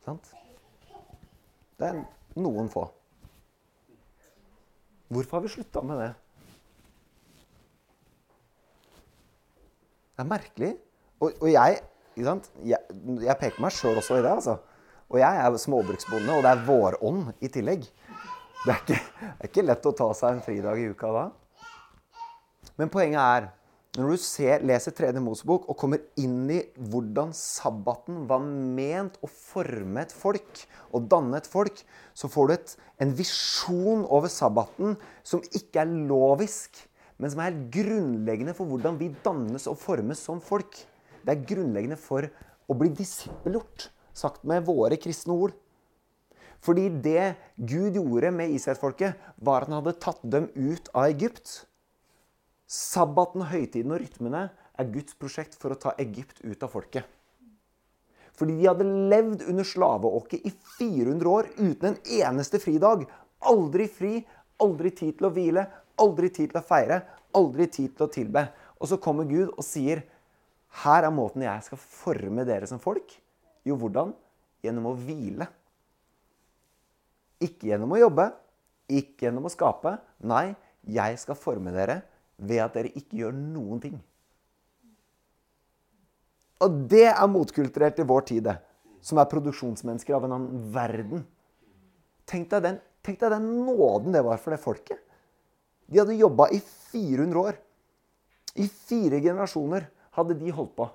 Sant? 0.05 0.29
Det 1.77 1.89
er 1.89 2.03
noen 2.37 2.69
få. 2.71 2.85
Hvorfor 5.07 5.37
har 5.37 5.45
vi 5.45 5.51
slutta 5.53 5.83
med 5.87 6.01
det? 6.01 6.09
Det 10.17 10.23
er 10.23 10.29
merkelig. 10.29 10.71
Og, 11.21 11.31
og 11.41 11.51
jeg, 11.51 11.79
jeg, 12.17 12.79
jeg 13.23 13.37
peker 13.39 13.63
meg 13.63 13.75
sjøl 13.75 13.99
også 14.01 14.17
i 14.17 14.23
det. 14.25 14.31
altså. 14.31 14.57
Og 15.07 15.19
jeg 15.21 15.43
er 15.43 15.57
småbruksbonde, 15.61 16.33
og 16.33 16.43
det 16.43 16.51
er 16.51 16.63
vårånd 16.67 17.29
i 17.39 17.51
tillegg. 17.51 17.85
Det 18.65 18.73
er, 18.73 18.81
ikke, 18.81 18.97
det 18.97 19.45
er 19.45 19.51
ikke 19.51 19.67
lett 19.67 19.85
å 19.87 19.93
ta 19.95 20.07
seg 20.17 20.35
en 20.35 20.43
fridag 20.43 20.81
i 20.81 20.89
uka 20.91 21.11
da. 21.15 21.27
Men 22.77 22.91
poenget 22.91 23.21
er 23.21 23.47
når 23.97 24.13
du 24.13 24.21
ser, 24.21 24.61
leser 24.67 24.93
3. 24.93 25.09
Mosebok 25.25 25.63
og 25.71 25.77
kommer 25.79 26.03
inn 26.21 26.45
i 26.53 26.59
hvordan 26.91 27.31
sabbaten 27.33 28.27
var 28.29 28.43
ment 28.45 29.17
å 29.25 29.29
forme 29.31 30.03
et 30.03 30.13
folk 30.13 30.61
og 30.93 31.07
danne 31.09 31.39
et 31.39 31.49
folk, 31.49 31.81
så 32.13 32.29
får 32.29 32.47
du 32.49 32.53
et, 32.53 32.75
en 33.01 33.13
visjon 33.17 34.03
over 34.05 34.29
sabbaten 34.29 34.93
som 35.25 35.41
ikke 35.49 35.81
er 35.81 35.95
lovisk, 36.11 36.77
men 37.17 37.33
som 37.33 37.41
er 37.41 37.49
helt 37.49 37.71
grunnleggende 37.73 38.53
for 38.57 38.69
hvordan 38.69 38.99
vi 38.99 39.09
dannes 39.25 39.65
og 39.69 39.79
formes 39.81 40.21
som 40.21 40.43
folk. 40.45 40.77
Det 41.25 41.33
er 41.33 41.47
grunnleggende 41.49 41.97
for 41.97 42.29
å 42.69 42.77
bli 42.77 42.91
disippelgjort, 42.93 43.89
sagt 44.13 44.45
med 44.45 44.67
våre 44.67 44.99
kristne 45.01 45.33
ord. 45.33 45.55
Fordi 46.61 46.85
det 47.01 47.33
Gud 47.57 47.97
gjorde 47.97 48.29
med 48.33 48.53
israelsfolket, 48.53 49.17
var 49.41 49.65
at 49.65 49.71
han 49.71 49.79
hadde 49.79 49.97
tatt 50.05 50.21
dem 50.21 50.49
ut 50.53 50.89
av 50.93 51.09
Egypt. 51.09 51.63
Sabbaten, 52.67 53.45
høytiden 53.47 53.93
og 53.95 54.01
rytmene 54.01 54.47
er 54.51 54.89
Guds 54.91 55.15
prosjekt 55.15 55.55
for 55.55 55.71
å 55.71 55.79
ta 55.79 55.93
Egypt 56.03 56.41
ut 56.43 56.63
av 56.65 56.73
folket. 56.73 57.05
Fordi 58.37 58.57
de 58.59 58.67
hadde 58.67 58.87
levd 59.09 59.45
under 59.47 59.65
slaveåket 59.65 60.43
i 60.45 60.51
400 60.77 61.29
år 61.31 61.47
uten 61.55 61.87
en 61.89 62.01
eneste 62.19 62.59
fridag. 62.61 63.05
Aldri 63.47 63.87
fri, 63.89 64.19
aldri 64.61 64.91
tid 64.91 65.15
til 65.17 65.29
å 65.29 65.31
hvile, 65.33 65.63
aldri 66.03 66.29
tid 66.29 66.51
til 66.51 66.59
å 66.59 66.65
feire, 66.67 66.99
aldri 67.39 67.69
tid 67.71 67.95
til 67.95 68.05
å 68.05 68.11
tilbe. 68.13 68.43
Og 68.77 68.91
så 68.91 68.99
kommer 69.01 69.25
Gud 69.25 69.55
og 69.55 69.63
sier, 69.65 70.03
'Her 70.83 71.07
er 71.07 71.11
måten 71.11 71.41
jeg 71.41 71.63
skal 71.63 71.77
forme 71.77 72.45
dere 72.45 72.67
som 72.67 72.79
folk.' 72.79 73.17
Jo, 73.65 73.75
hvordan? 73.75 74.13
Gjennom 74.61 74.91
å 74.91 74.95
hvile. 74.95 75.47
Ikke 77.41 77.71
gjennom 77.71 77.91
å 77.91 77.99
jobbe, 77.99 78.33
ikke 78.89 79.27
gjennom 79.27 79.45
å 79.45 79.51
skape. 79.51 79.99
Nei, 80.19 80.55
jeg 80.85 81.17
skal 81.19 81.35
forme 81.35 81.71
dere 81.71 82.03
ved 82.37 82.61
at 82.61 82.77
dere 82.77 82.93
ikke 82.93 83.21
gjør 83.21 83.35
noen 83.35 83.81
ting. 83.81 83.97
Og 86.63 86.77
det 86.89 87.05
er 87.09 87.29
motkulturert 87.29 87.99
i 88.01 88.07
vår 88.07 88.25
tid, 88.29 88.47
det. 88.49 88.57
Som 89.01 89.21
er 89.21 89.29
produksjonsmennesker 89.29 90.15
av 90.17 90.25
en 90.25 90.35
annen 90.37 90.63
verden. 90.73 91.25
Tenk 92.27 92.49
deg, 92.51 92.63
den, 92.65 92.79
tenk 93.05 93.21
deg 93.21 93.35
den 93.35 93.45
nåden 93.67 94.15
det 94.15 94.23
var 94.25 94.41
for 94.41 94.53
det 94.53 94.61
folket. 94.61 94.99
De 95.87 96.01
hadde 96.01 96.17
jobba 96.17 96.49
i 96.51 96.59
400 96.59 97.39
år. 97.39 97.59
I 98.57 98.65
fire 98.67 99.21
generasjoner 99.21 99.85
hadde 100.17 100.35
de 100.39 100.51
holdt 100.51 100.73
på. 100.75 100.89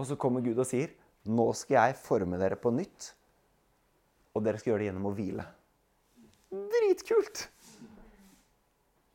Og 0.00 0.08
så 0.08 0.16
kommer 0.20 0.44
Gud 0.44 0.58
og 0.58 0.66
sier, 0.66 0.90
'Nå 1.28 1.52
skal 1.54 1.76
jeg 1.76 2.00
forme 2.00 2.38
dere 2.40 2.56
på 2.56 2.72
nytt.' 2.72 3.12
Og 4.34 4.44
dere 4.44 4.58
skal 4.58 4.72
gjøre 4.72 4.80
det 4.80 4.86
gjennom 4.88 5.08
å 5.10 5.14
hvile. 5.14 5.44
Dritkult! 6.50 7.48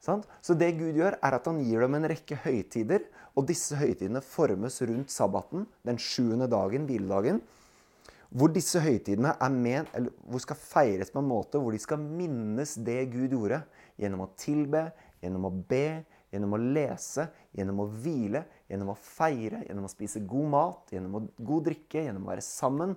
Så 0.05 0.55
det 0.57 0.75
Gud 0.77 0.97
gjør, 0.97 1.17
er 1.17 1.37
at 1.37 1.47
han 1.49 1.61
gir 1.65 1.81
dem 1.85 1.97
en 1.97 2.07
rekke 2.09 2.37
høytider. 2.45 3.05
Og 3.35 3.47
disse 3.49 3.77
høytidene 3.79 4.21
formes 4.23 4.79
rundt 4.85 5.13
sabbaten, 5.13 5.65
den 5.87 5.99
sjuende 6.01 6.47
dagen, 6.51 6.85
hviledagen. 6.87 7.41
Hvor 8.35 8.51
disse 8.51 8.81
høytidene 8.83 9.35
hvor 9.39 10.43
skal 10.43 10.59
feires 10.59 11.11
på 11.13 11.21
en 11.21 11.29
måte 11.29 11.61
hvor 11.61 11.75
de 11.75 11.79
skal 11.81 12.01
minnes 12.01 12.75
det 12.83 12.99
Gud 13.13 13.35
gjorde. 13.35 13.61
Gjennom 14.01 14.25
å 14.25 14.31
tilbe, 14.39 14.89
gjennom 15.23 15.47
å 15.47 15.53
be, 15.69 16.03
gjennom 16.33 16.55
å 16.57 16.59
lese, 16.59 17.29
gjennom 17.55 17.83
å 17.83 17.89
hvile, 18.03 18.43
gjennom 18.69 18.91
å 18.91 18.97
feire, 18.99 19.63
gjennom 19.67 19.87
å 19.87 19.91
spise 19.91 20.23
god 20.27 20.51
mat, 20.51 20.93
gjennom 20.93 21.19
å 21.19 21.25
god 21.47 21.69
drikke, 21.69 22.03
gjennom 22.07 22.27
å 22.27 22.33
være 22.33 22.45
sammen. 22.45 22.95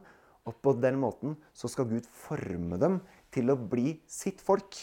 Og 0.48 0.56
på 0.64 0.72
den 0.80 0.98
måten 1.00 1.36
så 1.56 1.70
skal 1.70 1.88
Gud 1.90 2.06
forme 2.08 2.78
dem 2.80 3.02
til 3.34 3.52
å 3.52 3.58
bli 3.60 3.98
sitt 4.10 4.40
folk 4.42 4.80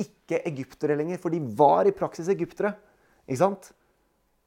ikke 0.00 0.40
egyptere 0.48 0.96
lenger, 0.98 1.20
for 1.20 1.32
de 1.32 1.40
var 1.56 1.88
i 1.88 1.94
praksis 1.96 2.30
egyptere. 2.32 2.74
Ikke 3.26 3.42
sant? 3.42 3.70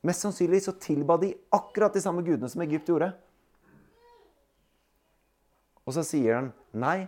Mest 0.04 0.26
sannsynlig 0.26 0.64
så 0.66 0.74
tilba 0.76 1.16
de 1.22 1.32
akkurat 1.56 1.94
de 1.96 2.02
samme 2.04 2.26
gudene 2.26 2.50
som 2.52 2.64
Egypt 2.66 2.90
gjorde. 2.92 3.14
Og 5.84 5.96
så 5.96 6.04
sier 6.08 6.36
han, 6.36 6.54
'Nei, 6.74 7.08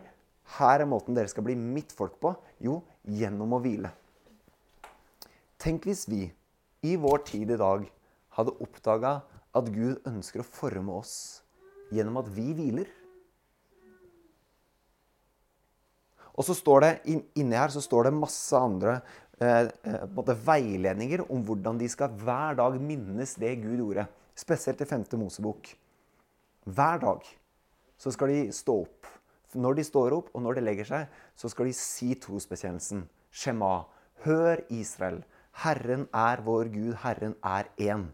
her 0.59 0.79
er 0.79 0.87
måten 0.87 1.15
dere 1.15 1.31
skal 1.31 1.43
bli 1.43 1.55
mitt 1.55 1.91
folk 1.91 2.19
på.' 2.19 2.35
Jo, 2.63 2.83
gjennom 3.03 3.53
å 3.55 3.61
hvile. 3.63 3.91
Tenk 5.59 5.87
hvis 5.87 6.07
vi 6.07 6.31
i 6.83 6.95
vår 6.95 7.23
tid 7.27 7.51
i 7.51 7.59
dag 7.59 7.85
hadde 8.37 8.55
oppdaga 8.63 9.21
at 9.55 9.71
Gud 9.71 10.03
ønsker 10.07 10.43
å 10.43 10.47
forme 10.47 10.99
oss 10.99 11.41
gjennom 11.91 12.19
at 12.21 12.29
vi 12.35 12.53
hviler. 12.53 12.87
Og 16.35 16.43
så 16.43 16.55
står 16.57 16.83
det 16.83 16.91
inni 17.07 17.55
her 17.55 17.71
så 17.71 17.83
står 17.83 18.09
det 18.09 18.17
masse 18.17 18.59
andre 18.59 18.99
eh, 19.39 19.71
eh 19.87 20.35
veiledninger 20.47 21.23
om 21.31 21.43
hvordan 21.47 21.79
de 21.79 21.87
skal 21.89 22.11
hver 22.11 22.57
dag 22.59 22.79
minnes 22.81 23.35
det 23.39 23.55
Gud 23.63 23.79
gjorde. 23.79 24.07
Spesielt 24.35 24.81
i 24.81 24.85
5. 24.85 25.05
Mosebok. 25.19 25.71
Hver 26.65 26.99
dag 26.99 27.23
så 27.97 28.11
skal 28.11 28.33
de 28.33 28.51
stå 28.51 28.81
opp. 28.83 29.07
Når 29.55 29.77
de 29.77 29.83
står 29.87 30.11
opp, 30.11 30.29
og 30.35 30.41
når 30.43 30.57
de 30.57 30.65
legger 30.65 30.87
seg, 30.89 31.07
så 31.35 31.47
skal 31.47 31.69
de 31.69 31.73
si 31.77 32.11
trosbekjennelsen. 32.19 33.05
Shema. 33.31 33.85
Hør, 34.25 34.59
Israel. 34.69 35.21
Herren 35.63 36.09
er 36.11 36.43
vår 36.43 36.67
Gud. 36.73 36.93
Herren 37.05 37.37
er 37.39 37.69
én. 37.79 38.09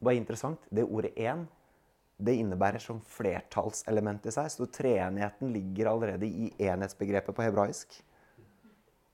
Hva 0.00 0.14
er 0.14 0.16
interessant? 0.22 0.60
Det 0.72 0.84
ordet 0.88 1.12
'én' 1.16 1.44
det 2.24 2.36
innebærer 2.40 2.82
som 2.82 3.00
flertallselement 3.16 4.26
i 4.28 4.34
seg. 4.34 4.48
Så 4.52 4.68
treenigheten 4.72 5.52
ligger 5.54 5.92
allerede 5.92 6.28
i 6.28 6.50
enhetsbegrepet 6.68 7.36
på 7.36 7.44
hebraisk. 7.46 8.00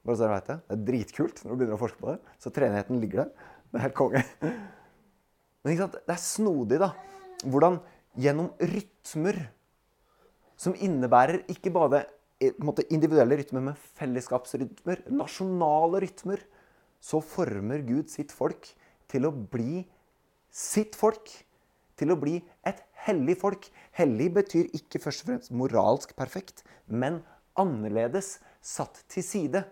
Bare 0.07 0.19
så 0.19 0.27
dere 0.27 0.39
vet 0.39 0.49
Det 0.49 0.57
Det 0.67 0.77
er 0.77 0.87
dritkult 0.91 1.43
når 1.43 1.51
du 1.51 1.59
begynner 1.59 1.79
å 1.79 1.83
forske 1.83 2.03
på 2.03 2.13
det. 2.13 2.35
Så 2.43 2.53
treenigheten 2.55 3.01
ligger 3.03 3.25
der. 3.25 3.53
Det 3.71 3.79
er 3.79 3.87
helt 3.89 3.99
konge. 3.99 4.23
Men 5.67 5.81
det 5.93 6.15
er 6.15 6.23
snodig, 6.23 6.79
da. 6.79 6.93
Hvordan 7.45 7.81
gjennom 8.17 8.53
rytmer 8.61 9.41
som 10.57 10.77
innebærer 10.79 11.43
ikke 11.53 11.73
bare 11.75 12.05
eh, 12.41 12.55
måte, 12.65 12.87
individuelle 12.95 13.37
rytmer, 13.41 13.65
men 13.67 13.81
fellesskapsrytmer, 13.99 15.03
nasjonale 15.13 16.01
rytmer, 16.07 16.41
så 17.03 17.21
former 17.21 17.83
Gud 17.87 18.09
sitt 18.11 18.33
folk 18.35 18.71
til 19.11 19.29
å 19.29 19.35
bli 19.35 19.85
sitt 20.51 20.97
folk. 20.97 21.29
Til 21.97 22.13
å 22.13 22.19
bli 22.21 22.37
et 22.67 22.83
hellig 23.07 23.39
folk. 23.41 23.69
Hellig 23.97 24.29
betyr 24.37 24.69
ikke 24.77 25.01
først 25.03 25.25
og 25.25 25.31
fremst 25.31 25.55
moralsk 25.57 26.13
perfekt, 26.19 26.63
men 26.87 27.23
annerledes, 27.57 28.37
satt 28.61 29.01
til 29.13 29.25
side. 29.25 29.63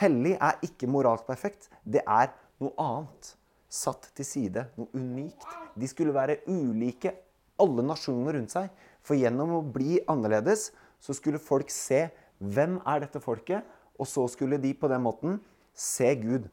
Hellig 0.00 0.34
er 0.36 0.58
ikke 0.66 0.88
moralsk 0.90 1.28
perfekt. 1.28 1.70
Det 1.84 2.02
er 2.04 2.32
noe 2.62 2.72
annet. 2.80 3.34
Satt 3.72 4.10
til 4.16 4.26
side. 4.28 4.66
Noe 4.76 4.90
unikt. 4.92 5.46
De 5.78 5.88
skulle 5.88 6.14
være 6.14 6.42
ulike, 6.50 7.14
alle 7.62 7.84
nasjonene 7.86 8.34
rundt 8.36 8.52
seg. 8.52 8.68
For 9.02 9.18
gjennom 9.18 9.56
å 9.56 9.62
bli 9.64 10.00
annerledes 10.10 10.70
så 11.02 11.16
skulle 11.16 11.40
folk 11.42 11.70
se 11.72 12.06
hvem 12.42 12.80
er 12.88 13.04
dette 13.04 13.22
folket, 13.22 13.62
og 13.98 14.08
så 14.08 14.26
skulle 14.30 14.58
de 14.60 14.72
på 14.74 14.90
den 14.90 15.04
måten 15.04 15.38
se 15.74 16.10
Gud. 16.18 16.48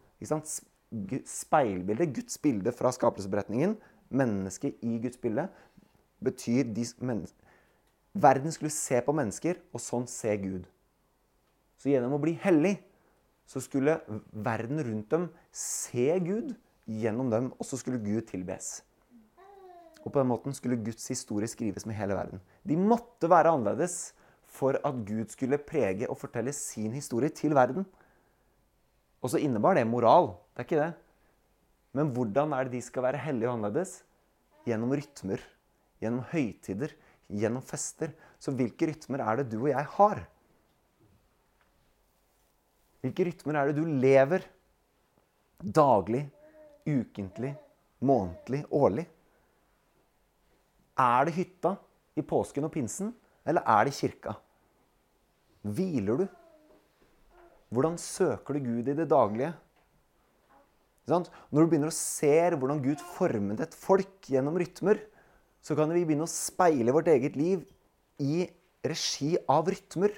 Speilbildet, 1.25 2.13
Guds 2.15 2.37
bilde 2.41 2.73
fra 2.75 2.91
skapelsesberetningen, 2.93 3.75
mennesket 4.09 4.81
i 4.81 4.99
Guds 5.01 5.17
bilde, 5.17 5.47
betyr 6.23 6.63
de 6.73 6.85
Verden 8.13 8.51
skulle 8.51 8.73
se 8.73 8.99
på 9.05 9.13
mennesker, 9.13 9.59
og 9.73 9.79
sånn 9.79 10.07
se 10.09 10.33
Gud. 10.41 10.65
Så 11.77 11.91
gjennom 11.91 12.17
å 12.17 12.21
bli 12.21 12.33
hellig 12.41 12.79
så 13.49 13.61
skulle 13.63 13.97
verden 14.31 14.81
rundt 14.85 15.09
dem 15.13 15.29
se 15.55 16.11
Gud 16.21 16.53
gjennom 16.85 17.31
dem, 17.31 17.49
og 17.57 17.65
så 17.65 17.79
skulle 17.81 18.01
Gud 18.01 18.27
tilbes. 18.29 18.83
Og 20.03 20.11
på 20.11 20.19
den 20.19 20.29
måten 20.29 20.55
skulle 20.55 20.79
Guds 20.81 21.07
historie 21.09 21.49
skrives 21.49 21.87
med 21.89 21.97
hele 21.97 22.17
verden. 22.17 22.41
De 22.63 22.77
måtte 22.77 23.29
være 23.29 23.51
annerledes 23.55 24.13
for 24.49 24.77
at 24.85 25.01
Gud 25.05 25.33
skulle 25.33 25.59
prege 25.61 26.07
og 26.09 26.17
fortelle 26.21 26.53
sin 26.55 26.93
historie 26.93 27.29
til 27.33 27.55
verden. 27.57 27.85
Og 29.21 29.33
så 29.33 29.41
innebar 29.41 29.75
det 29.75 29.87
moral. 29.87 30.33
Det 30.53 30.63
er 30.63 30.67
ikke 30.69 30.83
det. 30.83 30.93
Men 31.95 32.11
hvordan 32.13 32.53
er 32.53 32.67
det 32.67 32.77
de 32.77 32.83
skal 32.85 33.07
være 33.07 33.21
hellige 33.21 33.49
og 33.49 33.57
annerledes? 33.57 34.01
Gjennom 34.67 34.93
rytmer 34.93 35.41
gjennom 35.99 36.23
høytider, 36.31 36.93
gjennom 37.29 37.63
fester. 37.65 38.13
Så 38.39 38.53
hvilke 38.55 38.89
rytmer 38.89 39.23
er 39.23 39.41
det 39.41 39.49
du 39.51 39.59
og 39.61 39.71
jeg 39.71 39.85
har? 39.97 40.23
Hvilke 43.03 43.29
rytmer 43.29 43.59
er 43.59 43.69
det 43.69 43.79
du 43.79 43.85
lever 43.87 44.43
daglig, 45.59 46.25
ukentlig, 46.87 47.53
månedlig, 48.03 48.63
årlig? 48.75 49.05
Er 50.99 51.27
det 51.27 51.35
hytta 51.37 51.75
i 52.19 52.23
påsken 52.27 52.67
og 52.67 52.73
pinsen, 52.73 53.13
eller 53.47 53.63
er 53.63 53.87
det 53.87 53.95
kirka? 53.95 54.35
Hviler 55.63 56.23
du? 56.23 56.27
Hvordan 57.69 57.99
søker 58.01 58.55
du 58.55 58.65
Gud 58.65 58.87
i 58.89 58.95
det 58.97 59.07
daglige? 59.11 59.53
Når 61.09 61.65
du 61.65 61.71
begynner 61.71 61.91
å 61.91 61.95
se 61.95 62.33
hvordan 62.53 62.81
Gud 62.83 63.01
formet 63.15 63.63
et 63.63 63.75
folk 63.77 64.29
gjennom 64.29 64.57
rytmer, 64.59 65.01
så 65.63 65.75
kan 65.75 65.91
vi 65.91 66.05
begynne 66.05 66.27
å 66.27 66.31
speile 66.31 66.93
vårt 66.95 67.09
eget 67.11 67.35
liv 67.39 67.65
i 68.21 68.45
regi 68.85 69.33
av 69.49 69.67
rytmer. 69.71 70.13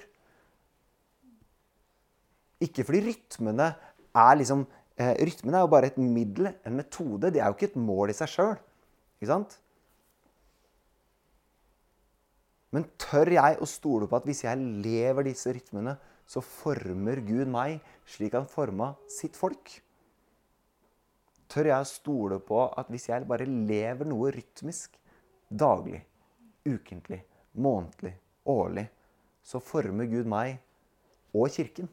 Ikke 2.62 2.84
fordi 2.86 3.02
rytmene 3.08 3.72
er 4.12 4.38
liksom 4.38 4.62
eh, 5.00 5.16
Rytmene 5.26 5.58
er 5.58 5.64
jo 5.64 5.72
bare 5.72 5.90
et 5.90 5.98
middel, 5.98 6.52
en 6.62 6.78
metode. 6.78 7.32
Det 7.32 7.42
er 7.42 7.50
jo 7.50 7.56
ikke 7.56 7.72
et 7.72 7.80
mål 7.80 8.12
i 8.12 8.16
seg 8.16 8.30
sjøl. 8.30 8.54
Ikke 9.18 9.32
sant? 9.32 9.58
Men 12.72 12.86
tør 13.00 13.28
jeg 13.34 13.58
å 13.60 13.68
stole 13.68 14.08
på 14.08 14.16
at 14.16 14.26
hvis 14.28 14.46
jeg 14.46 14.60
lever 14.84 15.26
disse 15.26 15.52
rytmene, 15.52 15.98
så 16.24 16.40
former 16.40 17.20
Gud 17.26 17.50
meg 17.50 17.82
slik 18.08 18.36
han 18.38 18.48
forma 18.48 18.94
sitt 19.10 19.36
folk? 19.36 19.74
Tør 21.52 21.68
jeg 21.68 21.84
å 21.84 21.88
stole 21.88 22.38
på 22.40 22.64
at 22.80 22.88
hvis 22.88 23.10
jeg 23.10 23.28
bare 23.28 23.44
lever 23.44 24.08
noe 24.08 24.30
rytmisk, 24.32 24.94
daglig, 25.52 26.00
ukentlig, 26.64 27.20
månedlig, 27.60 28.14
årlig, 28.48 28.86
så 29.44 29.60
former 29.60 30.08
Gud 30.08 30.30
meg 30.32 30.56
og 31.36 31.50
Kirken. 31.52 31.90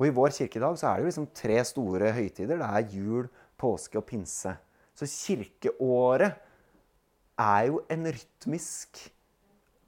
Og 0.00 0.08
i 0.08 0.14
vår 0.16 0.32
kirke 0.34 0.58
i 0.58 0.62
dag 0.64 0.74
så 0.80 0.88
er 0.88 0.98
det 0.98 1.04
jo 1.04 1.10
liksom 1.10 1.28
tre 1.36 1.58
store 1.68 2.08
høytider. 2.16 2.58
Det 2.58 2.66
er 2.66 2.94
jul, 2.96 3.28
påske 3.60 4.00
og 4.00 4.06
pinse. 4.08 4.56
Så 4.98 5.06
kirkeåret 5.06 6.40
er 7.38 7.68
jo 7.68 7.82
rytmisk 7.86 8.98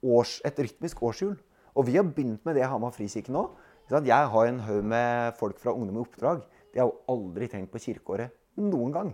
års, 0.05 0.37
et 0.47 0.61
rytmisk 0.61 1.03
årshjul. 1.03 1.35
Og 1.75 1.87
vi 1.89 1.97
har 1.97 2.07
begynt 2.07 2.45
med 2.47 2.55
det 2.55 2.63
i 2.63 2.69
Hamar 2.69 2.95
frikirke 2.95 3.33
nå. 3.33 3.49
Jeg 3.91 4.31
har 4.31 4.47
en 4.47 4.63
haug 4.65 4.87
med 4.87 5.35
folk 5.37 5.59
fra 5.59 5.73
Ungdom 5.75 5.99
i 5.99 6.05
oppdrag. 6.05 6.45
De 6.75 6.81
har 6.83 6.89
jo 6.91 7.13
aldri 7.13 7.47
tenkt 7.47 7.71
på 7.71 7.79
kirkeåret 7.79 8.35
noen 8.59 8.91
gang. 8.91 9.11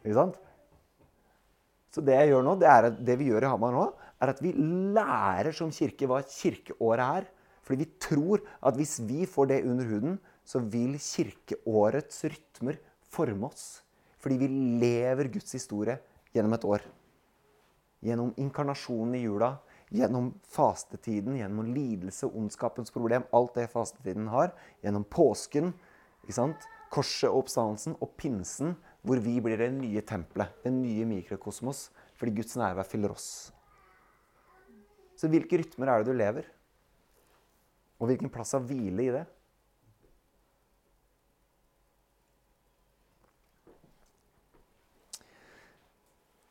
Ikke 0.00 0.16
sant? 0.16 0.38
Så 1.92 2.00
det 2.04 2.16
jeg 2.16 2.30
gjør 2.32 2.44
nå, 2.44 2.54
det, 2.60 2.68
er, 2.72 2.88
det 2.96 3.16
vi 3.20 3.28
gjør 3.28 3.44
i 3.44 3.50
Hamar 3.52 3.74
nå, 3.76 3.84
er 4.20 4.32
at 4.32 4.40
vi 4.40 4.54
lærer 4.56 5.52
som 5.56 5.68
kirke 5.72 6.08
hva 6.08 6.22
kirkeåret 6.24 7.20
er. 7.20 7.28
Fordi 7.66 7.82
vi 7.82 7.88
tror 8.00 8.42
at 8.64 8.76
hvis 8.78 8.96
vi 9.04 9.26
får 9.28 9.50
det 9.50 9.62
under 9.68 9.88
huden, 9.90 10.18
så 10.46 10.60
vil 10.62 10.94
kirkeårets 11.02 12.24
rytmer 12.30 12.78
forme 13.12 13.50
oss. 13.50 13.82
Fordi 14.22 14.38
vi 14.40 14.48
lever 14.80 15.28
Guds 15.34 15.52
historie 15.56 15.98
gjennom 16.32 16.56
et 16.56 16.64
år. 16.64 16.84
Gjennom 18.06 18.32
inkarnasjonen 18.40 19.18
i 19.18 19.24
jula, 19.24 19.56
gjennom 19.92 20.30
fastetiden, 20.52 21.36
gjennom 21.40 21.68
lidelse, 21.74 22.28
ondskapens 22.28 22.94
problem, 22.94 23.26
alt 23.36 23.56
det 23.58 23.68
fastetiden 23.72 24.30
har. 24.32 24.54
Gjennom 24.84 25.04
påsken, 25.10 25.74
korset 26.92 27.28
og 27.30 27.44
oppstandelsen, 27.44 27.96
og 28.00 28.14
pinsen, 28.18 28.74
hvor 29.06 29.20
vi 29.22 29.36
blir 29.42 29.60
det 29.60 29.70
nye 29.74 30.02
tempelet, 30.06 30.54
det 30.64 30.72
nye 30.74 31.06
mikrokosmos, 31.08 31.88
fordi 32.18 32.34
Guds 32.40 32.56
nærvær 32.58 32.88
fyller 32.88 33.14
oss. 33.14 33.28
Så 35.16 35.30
hvilke 35.32 35.60
rytmer 35.60 35.90
er 35.90 36.02
det 36.02 36.12
du 36.12 36.16
lever? 36.16 36.48
Og 37.96 38.10
hvilken 38.10 38.32
plass 38.32 38.52
av 38.56 38.66
hvile 38.68 39.06
i 39.06 39.12
det? 39.14 39.24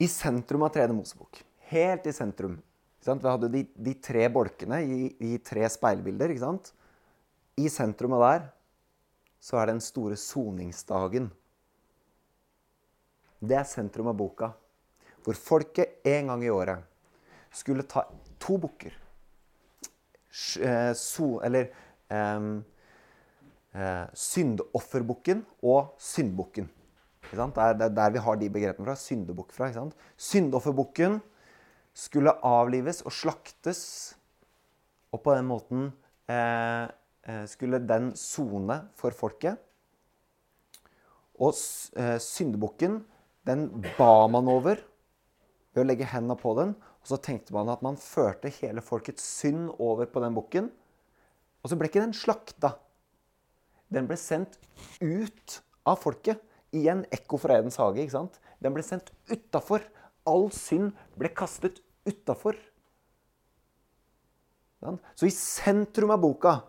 I 0.02 0.08
sentrum 0.12 0.66
av 0.66 0.74
Tredje 0.76 0.96
Mosebok, 0.96 1.40
helt 1.72 2.08
i 2.10 2.12
sentrum 2.16 2.58
Vi 3.06 3.14
hadde 3.22 3.48
de, 3.54 3.62
de 3.78 3.94
tre 4.02 4.26
bolkene 4.34 4.80
i, 4.82 5.12
i, 5.22 5.38
tre 5.38 5.68
speilbilder. 5.70 6.34
I 7.56 7.68
sentrum 7.70 8.16
av 8.18 8.24
der 8.26 8.48
så 9.46 9.60
er 9.62 9.70
den 9.70 9.82
store 9.84 10.18
soningsdagen. 10.18 11.30
Det 13.46 13.58
er 13.60 13.68
sentrum 13.70 14.10
av 14.10 14.18
boka. 14.18 14.50
Hvor 15.26 15.38
folket 15.38 16.02
en 16.08 16.32
gang 16.32 16.46
i 16.46 16.54
året 16.54 16.82
skulle 17.54 17.86
ta 17.90 18.08
to 18.42 18.58
bukker. 18.62 18.96
So, 20.36 21.38
eller 21.46 21.70
um, 22.10 22.58
uh, 23.78 24.08
syndofferbukken 24.18 25.46
og 25.64 25.94
syndbukken. 26.02 26.68
Det 27.30 27.62
er 27.62 27.80
der 27.90 28.12
vi 28.14 28.26
har 28.26 28.42
de 28.42 28.50
begrepene 28.50 28.90
fra. 28.90 28.98
Syndebukk 28.98 29.54
fra. 29.54 29.70
Syndofferbukken 30.18 31.22
skulle 31.96 32.34
avlives 32.46 33.06
og 33.06 33.14
slaktes, 33.14 33.82
og 35.14 35.22
på 35.24 35.34
den 35.38 35.48
måten 35.48 35.88
eh, 36.28 36.36
Eh, 36.86 37.05
skulle 37.50 37.80
den 37.82 38.12
sone 38.20 38.84
for 39.00 39.16
folket. 39.18 39.58
Og 41.42 41.56
eh, 42.00 42.18
syndebukken, 42.22 43.02
den 43.46 43.68
ba 43.98 44.28
man 44.32 44.48
over 44.50 44.80
ved 45.76 45.84
å 45.84 45.88
legge 45.88 46.08
hendene 46.08 46.38
på 46.40 46.56
den. 46.58 46.74
Og 47.04 47.12
så 47.12 47.20
tenkte 47.22 47.54
man 47.56 47.70
at 47.70 47.84
man 47.86 48.00
førte 48.00 48.52
hele 48.62 48.84
folkets 48.84 49.26
synd 49.42 49.74
over 49.76 50.08
på 50.10 50.24
den 50.24 50.36
bukken. 50.38 50.72
Og 51.62 51.72
så 51.72 51.78
ble 51.78 51.90
ikke 51.90 52.04
den 52.04 52.16
slakta. 52.16 52.76
Den 53.94 54.08
ble 54.10 54.18
sendt 54.20 54.58
ut 55.02 55.60
av 55.86 56.00
folket. 56.02 56.40
Igjen 56.76 57.04
ekko 57.14 57.40
fra 57.40 57.60
Edens 57.60 57.78
hage. 57.80 58.02
ikke 58.02 58.16
sant? 58.16 58.40
Den 58.64 58.74
ble 58.76 58.84
sendt 58.86 59.12
utafor. 59.30 59.84
All 60.26 60.50
synd 60.56 60.96
ble 61.20 61.30
kastet 61.36 61.82
utafor. 62.08 62.58
Så 65.18 65.28
i 65.28 65.34
sentrum 65.34 66.14
av 66.14 66.22
boka 66.22 66.60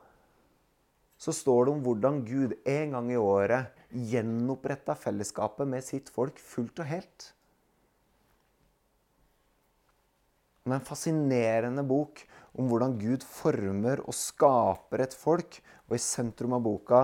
så 1.16 1.32
står 1.32 1.66
det 1.66 1.72
om 1.72 1.82
hvordan 1.84 2.20
Gud 2.26 2.54
en 2.68 2.92
gang 2.96 3.08
i 3.12 3.16
året 3.20 3.72
gjenoppretta 3.90 4.96
fellesskapet 4.98 5.68
med 5.68 5.84
sitt 5.84 6.10
folk 6.12 6.40
fullt 6.42 6.82
og 6.84 6.90
helt. 6.90 7.30
Det 10.66 10.74
er 10.74 10.80
en 10.80 10.88
fascinerende 10.88 11.84
bok 11.86 12.24
om 12.58 12.66
hvordan 12.68 12.96
Gud 12.98 13.22
former 13.22 14.02
og 14.02 14.16
skaper 14.16 15.04
et 15.04 15.14
folk. 15.14 15.60
Og 15.86 15.94
i 15.94 16.02
sentrum 16.02 16.56
av 16.56 16.64
boka 16.64 17.02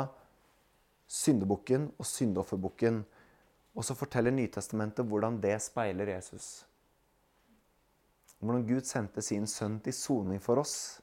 syndebukken 1.06 1.86
og 1.94 2.08
syndofferbukken. 2.08 2.98
Og 3.78 3.86
så 3.86 3.94
forteller 3.96 4.34
Nytestamentet 4.34 5.06
hvordan 5.06 5.38
det 5.40 5.54
speiler 5.62 6.10
Jesus. 6.10 6.64
Hvordan 8.42 8.66
Gud 8.66 8.88
sendte 8.88 9.22
sin 9.22 9.46
sønn 9.46 9.78
til 9.84 9.94
soning 9.94 10.42
for 10.42 10.58
oss 10.64 10.98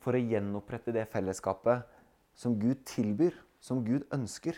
for 0.00 0.16
å 0.16 0.22
gjenopprette 0.22 0.94
det 0.96 1.06
fellesskapet 1.12 1.86
som 2.36 2.56
Gud 2.60 2.82
tilbyr, 2.88 3.36
som 3.60 3.82
Gud 3.84 4.06
ønsker. 4.14 4.56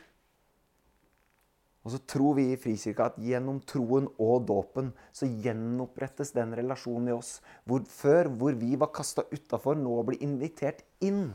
Og 1.82 1.90
så 1.90 1.98
tror 2.06 2.36
vi 2.38 2.44
i 2.52 2.58
Frikirka 2.60 3.08
at 3.10 3.18
gjennom 3.18 3.58
troen 3.66 4.06
og 4.22 4.44
dåpen 4.46 4.92
så 5.10 5.26
gjenopprettes 5.26 6.30
den 6.36 6.54
relasjonen 6.54 7.10
i 7.10 7.16
oss. 7.16 7.40
Hvor 7.66 7.82
før, 7.90 8.30
hvor 8.30 8.54
vi 8.58 8.76
var 8.78 8.92
kasta 8.94 9.24
utafor, 9.32 9.74
nå 9.78 9.96
blir 10.06 10.22
invitert 10.22 10.84
inn. 11.02 11.32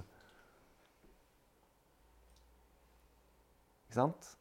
Ikke 3.87 3.99
sant? 3.99 4.31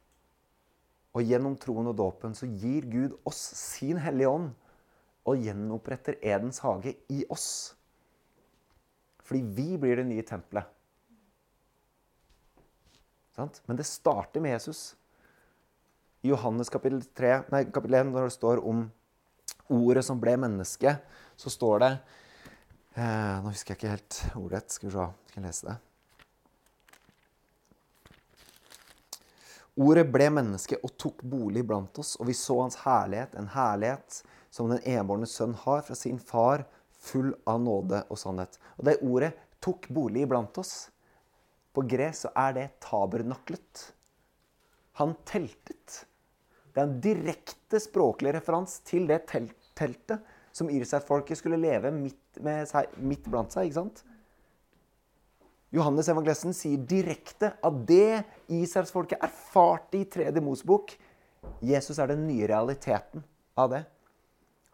Og 1.17 1.27
gjennom 1.27 1.57
troen 1.59 1.91
og 1.91 1.97
dåpen 1.99 2.35
så 2.37 2.47
gir 2.47 2.87
Gud 2.87 3.17
oss 3.27 3.41
sin 3.57 3.99
Hellige 3.99 4.31
Ånd 4.31 4.53
og 5.27 5.43
gjenoppretter 5.43 6.21
Edens 6.23 6.61
hage 6.63 6.93
i 7.11 7.25
oss. 7.33 7.76
Fordi 9.27 9.41
vi 9.43 9.77
blir 9.77 9.99
det 9.99 10.07
nye 10.07 10.23
tempelet. 10.23 10.73
Men 13.37 13.77
det 13.77 13.85
starter 13.85 14.41
med 14.41 14.55
Jesus. 14.55 14.95
I 16.25 16.31
Johannes 16.31 16.71
kapittel, 16.73 17.03
3, 17.13 17.33
nei, 17.53 17.65
kapittel 17.69 17.99
1, 17.99 18.13
når 18.15 18.29
det 18.29 18.33
står 18.33 18.63
om 18.65 18.87
ordet 19.69 20.05
som 20.07 20.17
ble 20.19 20.33
menneske, 20.41 20.95
så 21.37 21.51
står 21.53 21.83
det 21.83 21.91
eh, 22.97 23.35
Nå 23.43 23.51
husker 23.51 23.75
jeg 23.75 23.77
ikke 23.77 23.93
helt 23.93 24.21
ordet. 24.39 24.63
Skal 24.73 24.89
vi 24.89 24.95
se. 24.95 25.05
Skal 25.29 25.43
jeg 25.43 25.45
lese 25.45 25.67
det? 25.69 25.77
Ordet 29.77 30.07
ble 30.09 30.31
menneske 30.33 30.79
og 30.81 30.95
tok 30.97 31.21
bolig 31.21 31.61
blant 31.67 31.99
oss, 32.01 32.15
og 32.17 32.25
vi 32.31 32.33
så 32.33 32.55
hans 32.63 32.79
herlighet, 32.81 33.35
en 33.37 33.51
herlighet 33.53 34.23
som 34.49 34.71
den 34.71 34.81
enbårne 34.89 35.29
sønn 35.29 35.53
har 35.61 35.83
fra 35.85 35.93
sin 35.95 36.17
far, 36.17 36.65
full 37.07 37.33
av 37.47 37.61
nåde 37.63 38.03
og 38.11 38.19
sannhet. 38.19 38.59
Og 38.77 38.87
det 38.89 38.99
ordet 39.05 39.31
tok 39.63 39.87
bolig 39.93 40.25
iblant 40.27 40.59
oss. 40.61 40.89
På 41.73 41.83
gresk 41.87 42.25
så 42.25 42.33
er 42.47 42.55
det 42.57 42.67
tabernaklet. 42.83 43.87
Han 45.01 45.13
teltet. 45.29 46.03
Det 46.73 46.81
er 46.81 46.87
en 46.87 46.99
direkte 47.01 47.81
språklig 47.81 48.35
referans 48.35 48.79
til 48.85 49.07
det 49.09 49.23
teltet 49.29 50.33
som 50.57 50.69
Irseit-folket 50.73 51.37
skulle 51.37 51.59
leve 51.61 51.91
midt, 51.93 52.39
seg, 52.69 52.93
midt, 52.97 53.27
blant 53.29 53.53
seg. 53.53 53.67
ikke 53.67 53.79
sant? 53.81 54.03
Johannes 55.73 56.07
evangelisten 56.09 56.55
sier 56.55 56.81
direkte 56.87 57.51
at 57.65 57.81
det 57.89 58.23
Israelsfolket 58.55 59.21
erfarte 59.25 59.99
i 59.99 60.07
tredje 60.09 60.41
Mosebok 60.41 60.95
Jesus 61.61 61.99
er 61.99 62.11
den 62.11 62.25
nye 62.27 62.47
realiteten 62.49 63.23
av 63.57 63.71
det. 63.73 63.83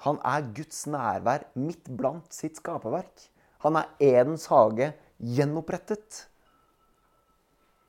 Han 0.03 0.19
er 0.27 0.49
Guds 0.55 0.83
nærvær 0.91 1.47
midt 1.55 1.87
blant 1.97 2.35
sitt 2.35 2.59
skaperverk. 2.59 3.27
Han 3.63 3.79
er 3.79 3.91
Edens 4.03 4.49
hage 4.51 4.91
gjenopprettet. 5.23 6.25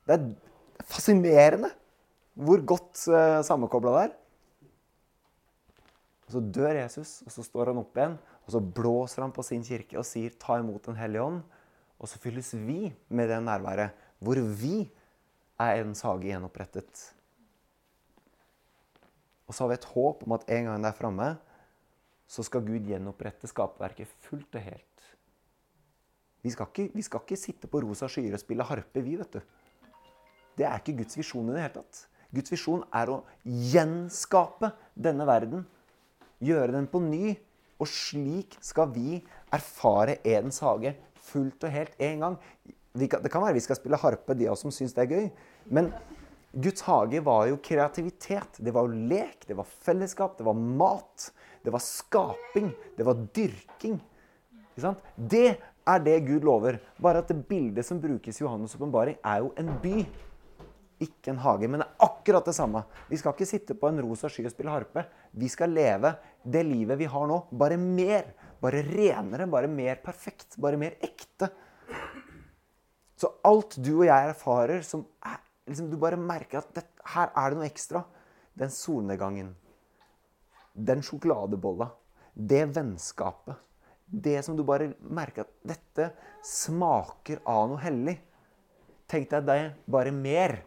Det 0.07 0.15
er 0.15 0.29
fascinerende 0.87 1.71
hvor 2.35 2.61
godt 2.67 3.01
uh, 3.11 3.41
sammenkobla 3.47 3.95
det 3.95 4.05
er. 4.05 4.13
Og 6.25 6.35
Så 6.35 6.41
dør 6.57 6.79
Jesus, 6.79 7.21
og 7.25 7.31
så 7.31 7.43
står 7.45 7.71
han 7.71 7.81
opp 7.83 7.97
igjen, 7.97 8.15
og 8.45 8.53
så 8.55 8.61
blåser 8.61 9.23
han 9.23 9.33
på 9.35 9.43
sin 9.45 9.63
kirke 9.63 9.99
og 9.99 10.07
sier 10.07 10.31
'ta 10.31 10.59
imot 10.59 10.85
Den 10.85 10.95
hellige 10.95 11.21
ånd'. 11.21 11.43
Og 11.99 12.07
så 12.07 12.19
fylles 12.19 12.53
vi 12.53 12.93
med 13.09 13.29
det 13.29 13.43
nærværet, 13.43 13.91
hvor 14.19 14.35
vi 14.35 14.89
er 15.59 15.79
Edens 15.79 16.01
hage 16.01 16.27
gjenopprettet. 16.27 17.13
Og 19.47 19.53
så 19.53 19.63
har 19.63 19.69
vi 19.69 19.77
et 19.79 19.91
håp 19.95 20.23
om 20.25 20.31
at 20.35 20.43
en 20.49 20.65
gang 20.65 20.83
det 20.83 20.89
er 20.89 20.97
framme, 20.97 21.37
så 22.27 22.43
skal 22.45 22.65
Gud 22.65 22.87
gjenopprette 22.89 23.49
skaperverket 23.49 24.09
fullt 24.25 24.57
og 24.57 24.65
helt. 24.65 25.11
Vi 26.45 26.51
skal, 26.53 26.69
ikke, 26.69 26.89
vi 26.93 27.05
skal 27.05 27.23
ikke 27.23 27.39
sitte 27.41 27.69
på 27.69 27.81
rosa 27.81 28.09
skyer 28.11 28.35
og 28.37 28.41
spille 28.41 28.65
harpe, 28.65 29.01
vi, 29.01 29.15
vet 29.17 29.37
du. 29.37 29.41
Det 30.55 30.67
er 30.67 30.77
ikke 30.79 30.99
Guds 31.01 31.17
visjon 31.17 31.49
i 31.49 31.55
det 31.55 31.63
hele 31.63 31.79
tatt. 31.79 32.03
Guds 32.35 32.53
visjon 32.53 32.83
er 32.95 33.11
å 33.11 33.21
gjenskape 33.43 34.69
denne 34.93 35.25
verden. 35.27 35.65
Gjøre 36.43 36.75
den 36.75 36.89
på 36.91 37.01
ny. 37.03 37.35
Og 37.81 37.89
slik 37.91 38.55
skal 38.63 38.87
vi 38.93 39.17
erfare 39.53 40.19
Edens 40.23 40.61
hage 40.63 40.93
fullt 41.25 41.65
og 41.65 41.73
helt 41.73 41.97
en 42.07 42.21
gang. 42.23 42.37
Det 42.95 43.09
kan 43.11 43.43
være 43.43 43.57
vi 43.57 43.63
skal 43.65 43.79
spille 43.79 43.99
harpe, 43.99 44.37
de 44.37 44.47
av 44.47 44.55
oss 44.55 44.63
som 44.63 44.71
syns 44.71 44.95
det 44.95 45.03
er 45.03 45.11
gøy. 45.11 45.25
Men 45.67 45.89
Guds 46.55 46.85
hage 46.87 47.19
var 47.19 47.49
jo 47.49 47.57
kreativitet. 47.59 48.59
Det 48.63 48.71
var 48.71 48.87
jo 48.87 49.07
lek, 49.11 49.43
det 49.47 49.57
var 49.57 49.67
fellesskap, 49.67 50.37
det 50.37 50.45
var 50.47 50.55
mat. 50.55 51.31
Det 51.65 51.73
var 51.73 51.83
skaping, 51.83 52.69
det 52.95 53.03
var 53.07 53.25
dyrking. 53.35 53.97
Det 55.15 55.47
er 55.85 56.05
det 56.05 56.19
Gud 56.27 56.45
lover. 56.47 56.79
Bare 57.01 57.23
at 57.23 57.31
det 57.31 57.43
bildet 57.49 57.87
som 57.87 57.99
brukes 58.01 58.39
i 58.39 58.45
Johannes' 58.45 58.77
åpenbaring, 58.77 59.17
er 59.19 59.43
jo 59.43 59.51
en 59.59 59.73
by. 59.83 60.05
Ikke 61.03 61.33
en 61.33 61.41
hage, 61.43 61.67
men 61.67 61.81
det 61.81 61.89
er 61.89 62.07
akkurat 62.07 62.47
det 62.47 62.55
samme. 62.55 62.85
Vi 63.09 63.19
skal 63.19 63.35
ikke 63.35 63.49
sitte 63.49 63.75
på 63.75 63.89
en 63.91 63.99
rosa 64.05 64.31
sky 64.31 64.45
og 64.47 64.53
spille 64.53 64.71
harpe. 64.71 65.03
Vi 65.35 65.49
skal 65.51 65.75
leve 65.75 66.13
det 66.43 66.63
livet 66.63 67.01
vi 67.01 67.09
har 67.11 67.27
nå, 67.27 67.41
bare 67.51 67.75
mer. 67.81 68.31
Bare 68.63 68.79
renere, 68.87 69.49
bare 69.51 69.67
mer 69.67 69.99
perfekt, 70.05 70.55
bare 70.61 70.79
mer 70.79 70.95
ekte. 71.03 71.51
Så 73.19 73.27
alt 73.47 73.75
du 73.83 73.97
og 73.97 74.07
jeg 74.07 74.31
erfarer 74.31 74.81
som 74.87 75.03
er, 75.23 75.41
liksom, 75.67 75.89
Du 75.91 75.97
bare 75.97 76.19
merker 76.19 76.61
at 76.61 76.73
det, 76.75 76.85
her 77.15 77.31
er 77.35 77.51
det 77.51 77.59
noe 77.59 77.69
ekstra. 77.69 78.03
Den 78.55 78.71
solnedgangen, 78.71 79.49
den 80.73 81.01
sjokoladebolla, 81.03 81.89
det 82.35 82.63
vennskapet. 82.75 83.59
Det 84.05 84.37
som 84.45 84.55
du 84.55 84.63
bare 84.63 84.93
merker 85.01 85.43
at 85.43 85.53
dette 85.65 86.11
smaker 86.45 87.41
av 87.49 87.67
noe 87.71 87.81
hellig. 87.83 88.15
Tenk 89.09 89.27
deg 89.31 89.47
det 89.49 89.59
bare 89.91 90.13
mer. 90.15 90.59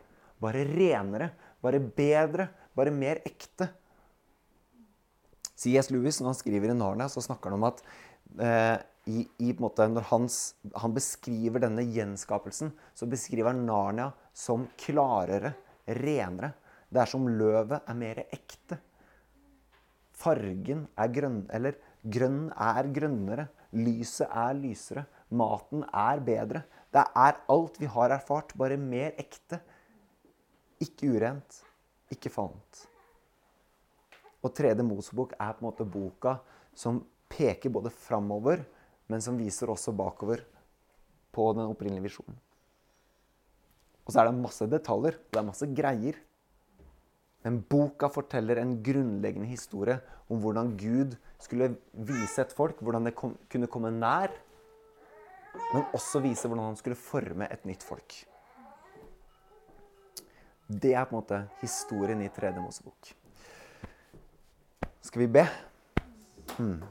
Bare 0.43 0.67
renere. 0.69 1.31
Bare 1.63 1.81
bedre. 1.81 2.49
Bare 2.77 2.93
mer 2.95 3.23
ekte. 3.27 3.71
C.S. 5.59 5.89
Lewis, 5.91 6.21
når 6.21 6.33
han 6.33 6.39
skriver 6.39 6.71
i 6.71 6.77
Narnia, 6.77 7.09
så 7.11 7.23
snakker 7.25 7.51
han 7.51 7.59
om 7.59 7.67
at 7.67 7.81
eh, 8.39 8.77
i, 9.09 9.23
i, 9.41 9.53
måte, 9.61 9.87
når 9.89 10.07
hans, 10.11 10.39
han 10.77 10.93
beskriver 10.97 11.63
denne 11.65 11.85
gjenskapelsen, 11.87 12.75
så 12.95 13.09
beskriver 13.09 13.53
han 13.53 13.65
Narnia 13.67 14.11
som 14.37 14.67
klarere, 14.81 15.55
renere. 15.99 16.53
Det 16.89 17.01
er 17.03 17.11
som 17.11 17.29
løvet 17.29 17.89
er 17.89 17.97
mer 17.97 18.21
ekte. 18.27 18.79
Fargen 20.19 20.87
er 20.99 21.13
grønn, 21.15 21.41
eller 21.55 21.79
grønn 22.03 22.49
er 22.53 22.91
grønnere. 22.95 23.49
Lyset 23.79 24.29
er 24.29 24.57
lysere. 24.57 25.07
Maten 25.31 25.85
er 25.93 26.21
bedre. 26.25 26.65
Det 26.93 27.05
er 27.05 27.41
alt 27.53 27.81
vi 27.81 27.89
har 27.93 28.15
erfart, 28.17 28.55
bare 28.57 28.79
mer 28.81 29.17
ekte. 29.21 29.61
Ikke 30.85 31.13
urent, 31.17 31.63
ikke 32.13 32.33
fant. 32.33 32.87
Og 34.45 34.55
tredje 34.55 34.85
Mosebok 34.87 35.35
er 35.37 35.55
på 35.57 35.65
en 35.65 35.69
måte 35.69 35.87
boka 35.89 36.39
som 36.79 37.03
peker 37.29 37.73
både 37.75 37.91
framover, 37.93 38.63
men 39.09 39.25
som 39.25 39.39
viser 39.41 39.71
også 39.73 39.95
bakover 39.97 40.45
på 41.33 41.51
den 41.57 41.69
opprinnelige 41.69 42.09
visjonen. 42.09 42.39
Og 44.05 44.13
så 44.13 44.23
er 44.23 44.29
det 44.29 44.41
masse 44.41 44.69
detaljer, 44.69 45.19
og 45.21 45.33
det 45.35 45.41
er 45.41 45.49
masse 45.51 45.69
greier. 45.77 46.17
Men 47.45 47.61
boka 47.71 48.09
forteller 48.13 48.61
en 48.61 48.79
grunnleggende 48.85 49.49
historie 49.51 49.99
om 50.29 50.41
hvordan 50.43 50.73
Gud 50.81 51.15
skulle 51.41 51.75
vise 51.93 52.43
et 52.43 52.55
folk, 52.57 52.81
hvordan 52.83 53.09
det 53.09 53.15
kom, 53.17 53.37
kunne 53.53 53.69
komme 53.71 53.93
nær, 53.95 54.33
men 55.73 55.87
også 55.97 56.23
vise 56.25 56.49
hvordan 56.49 56.71
han 56.71 56.81
skulle 56.81 56.99
forme 56.99 57.49
et 57.53 57.65
nytt 57.69 57.85
folk. 57.85 58.17
Det 60.69 60.93
er 60.93 61.07
på 61.09 61.15
en 61.15 61.21
måte 61.23 61.41
historien 61.63 62.21
i 62.21 62.29
tredje 62.33 62.61
Mosebok. 62.61 63.13
Skal 65.01 65.23
vi 65.25 65.29
be? 65.39 65.45
Hmm. 66.57 66.83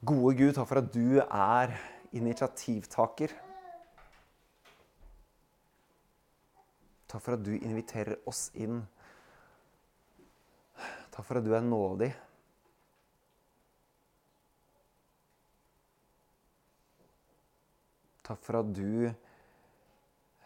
Gode 0.00 0.36
Gud, 0.38 0.54
takk 0.56 0.68
for 0.68 0.80
at 0.80 0.90
du 0.94 1.20
er 1.20 1.74
initiativtaker. 2.16 3.34
Takk 7.10 7.22
for 7.22 7.36
at 7.36 7.44
du 7.44 7.52
inviterer 7.58 8.16
oss 8.30 8.48
inn. 8.54 8.82
Takk 11.10 11.24
for 11.24 11.40
at 11.40 11.46
du 11.46 11.52
er 11.56 11.66
nådig. 11.66 12.12
Takk 18.30 18.46
for 18.46 18.62
at 18.62 18.72
du 18.76 19.10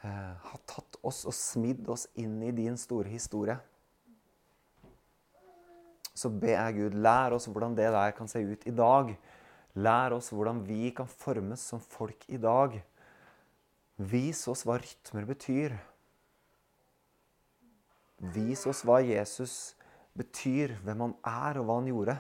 Eh, 0.04 0.32
har 0.36 0.60
tatt 0.68 0.98
oss 1.00 1.22
og 1.24 1.32
smidd 1.32 1.86
oss 1.88 2.04
inn 2.20 2.36
i 2.44 2.50
din 2.52 2.74
store 2.76 3.08
historie. 3.08 3.56
Så 6.12 6.28
ber 6.28 6.52
jeg 6.52 6.76
Gud, 6.76 6.96
lær 7.06 7.32
oss 7.32 7.48
hvordan 7.48 7.76
det 7.78 7.88
der 7.94 8.12
kan 8.16 8.28
se 8.28 8.42
ut 8.44 8.66
i 8.68 8.74
dag. 8.76 9.14
Lær 9.74 10.14
oss 10.14 10.30
hvordan 10.30 10.60
vi 10.66 10.92
kan 10.94 11.08
formes 11.10 11.62
som 11.72 11.82
folk 11.82 12.26
i 12.30 12.38
dag. 12.38 12.76
Vis 13.98 14.44
oss 14.50 14.62
hva 14.66 14.78
rytmer 14.78 15.26
betyr. 15.26 15.74
Vis 18.34 18.62
oss 18.70 18.84
hva 18.86 19.00
Jesus 19.02 19.74
betyr, 20.14 20.76
hvem 20.86 21.08
han 21.08 21.18
er, 21.26 21.58
og 21.58 21.66
hva 21.66 21.80
han 21.80 21.90
gjorde. 21.90 22.18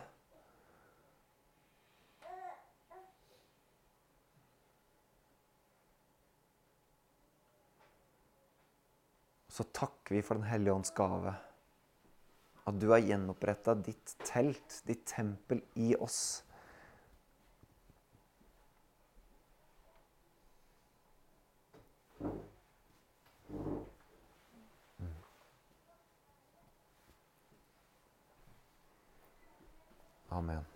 så 9.54 9.66
takker 9.70 10.16
vi 10.16 10.22
for 10.24 10.38
Den 10.38 10.48
hellige 10.48 10.74
ånds 10.74 10.94
gave. 10.96 11.34
At 12.64 12.78
du 12.80 12.88
har 12.90 13.04
gjenoppretta 13.04 13.76
ditt 13.76 14.16
telt, 14.24 14.80
ditt 14.88 15.04
tempel, 15.06 15.60
i 15.78 15.92
oss. 15.94 16.42
Amen. 30.34 30.73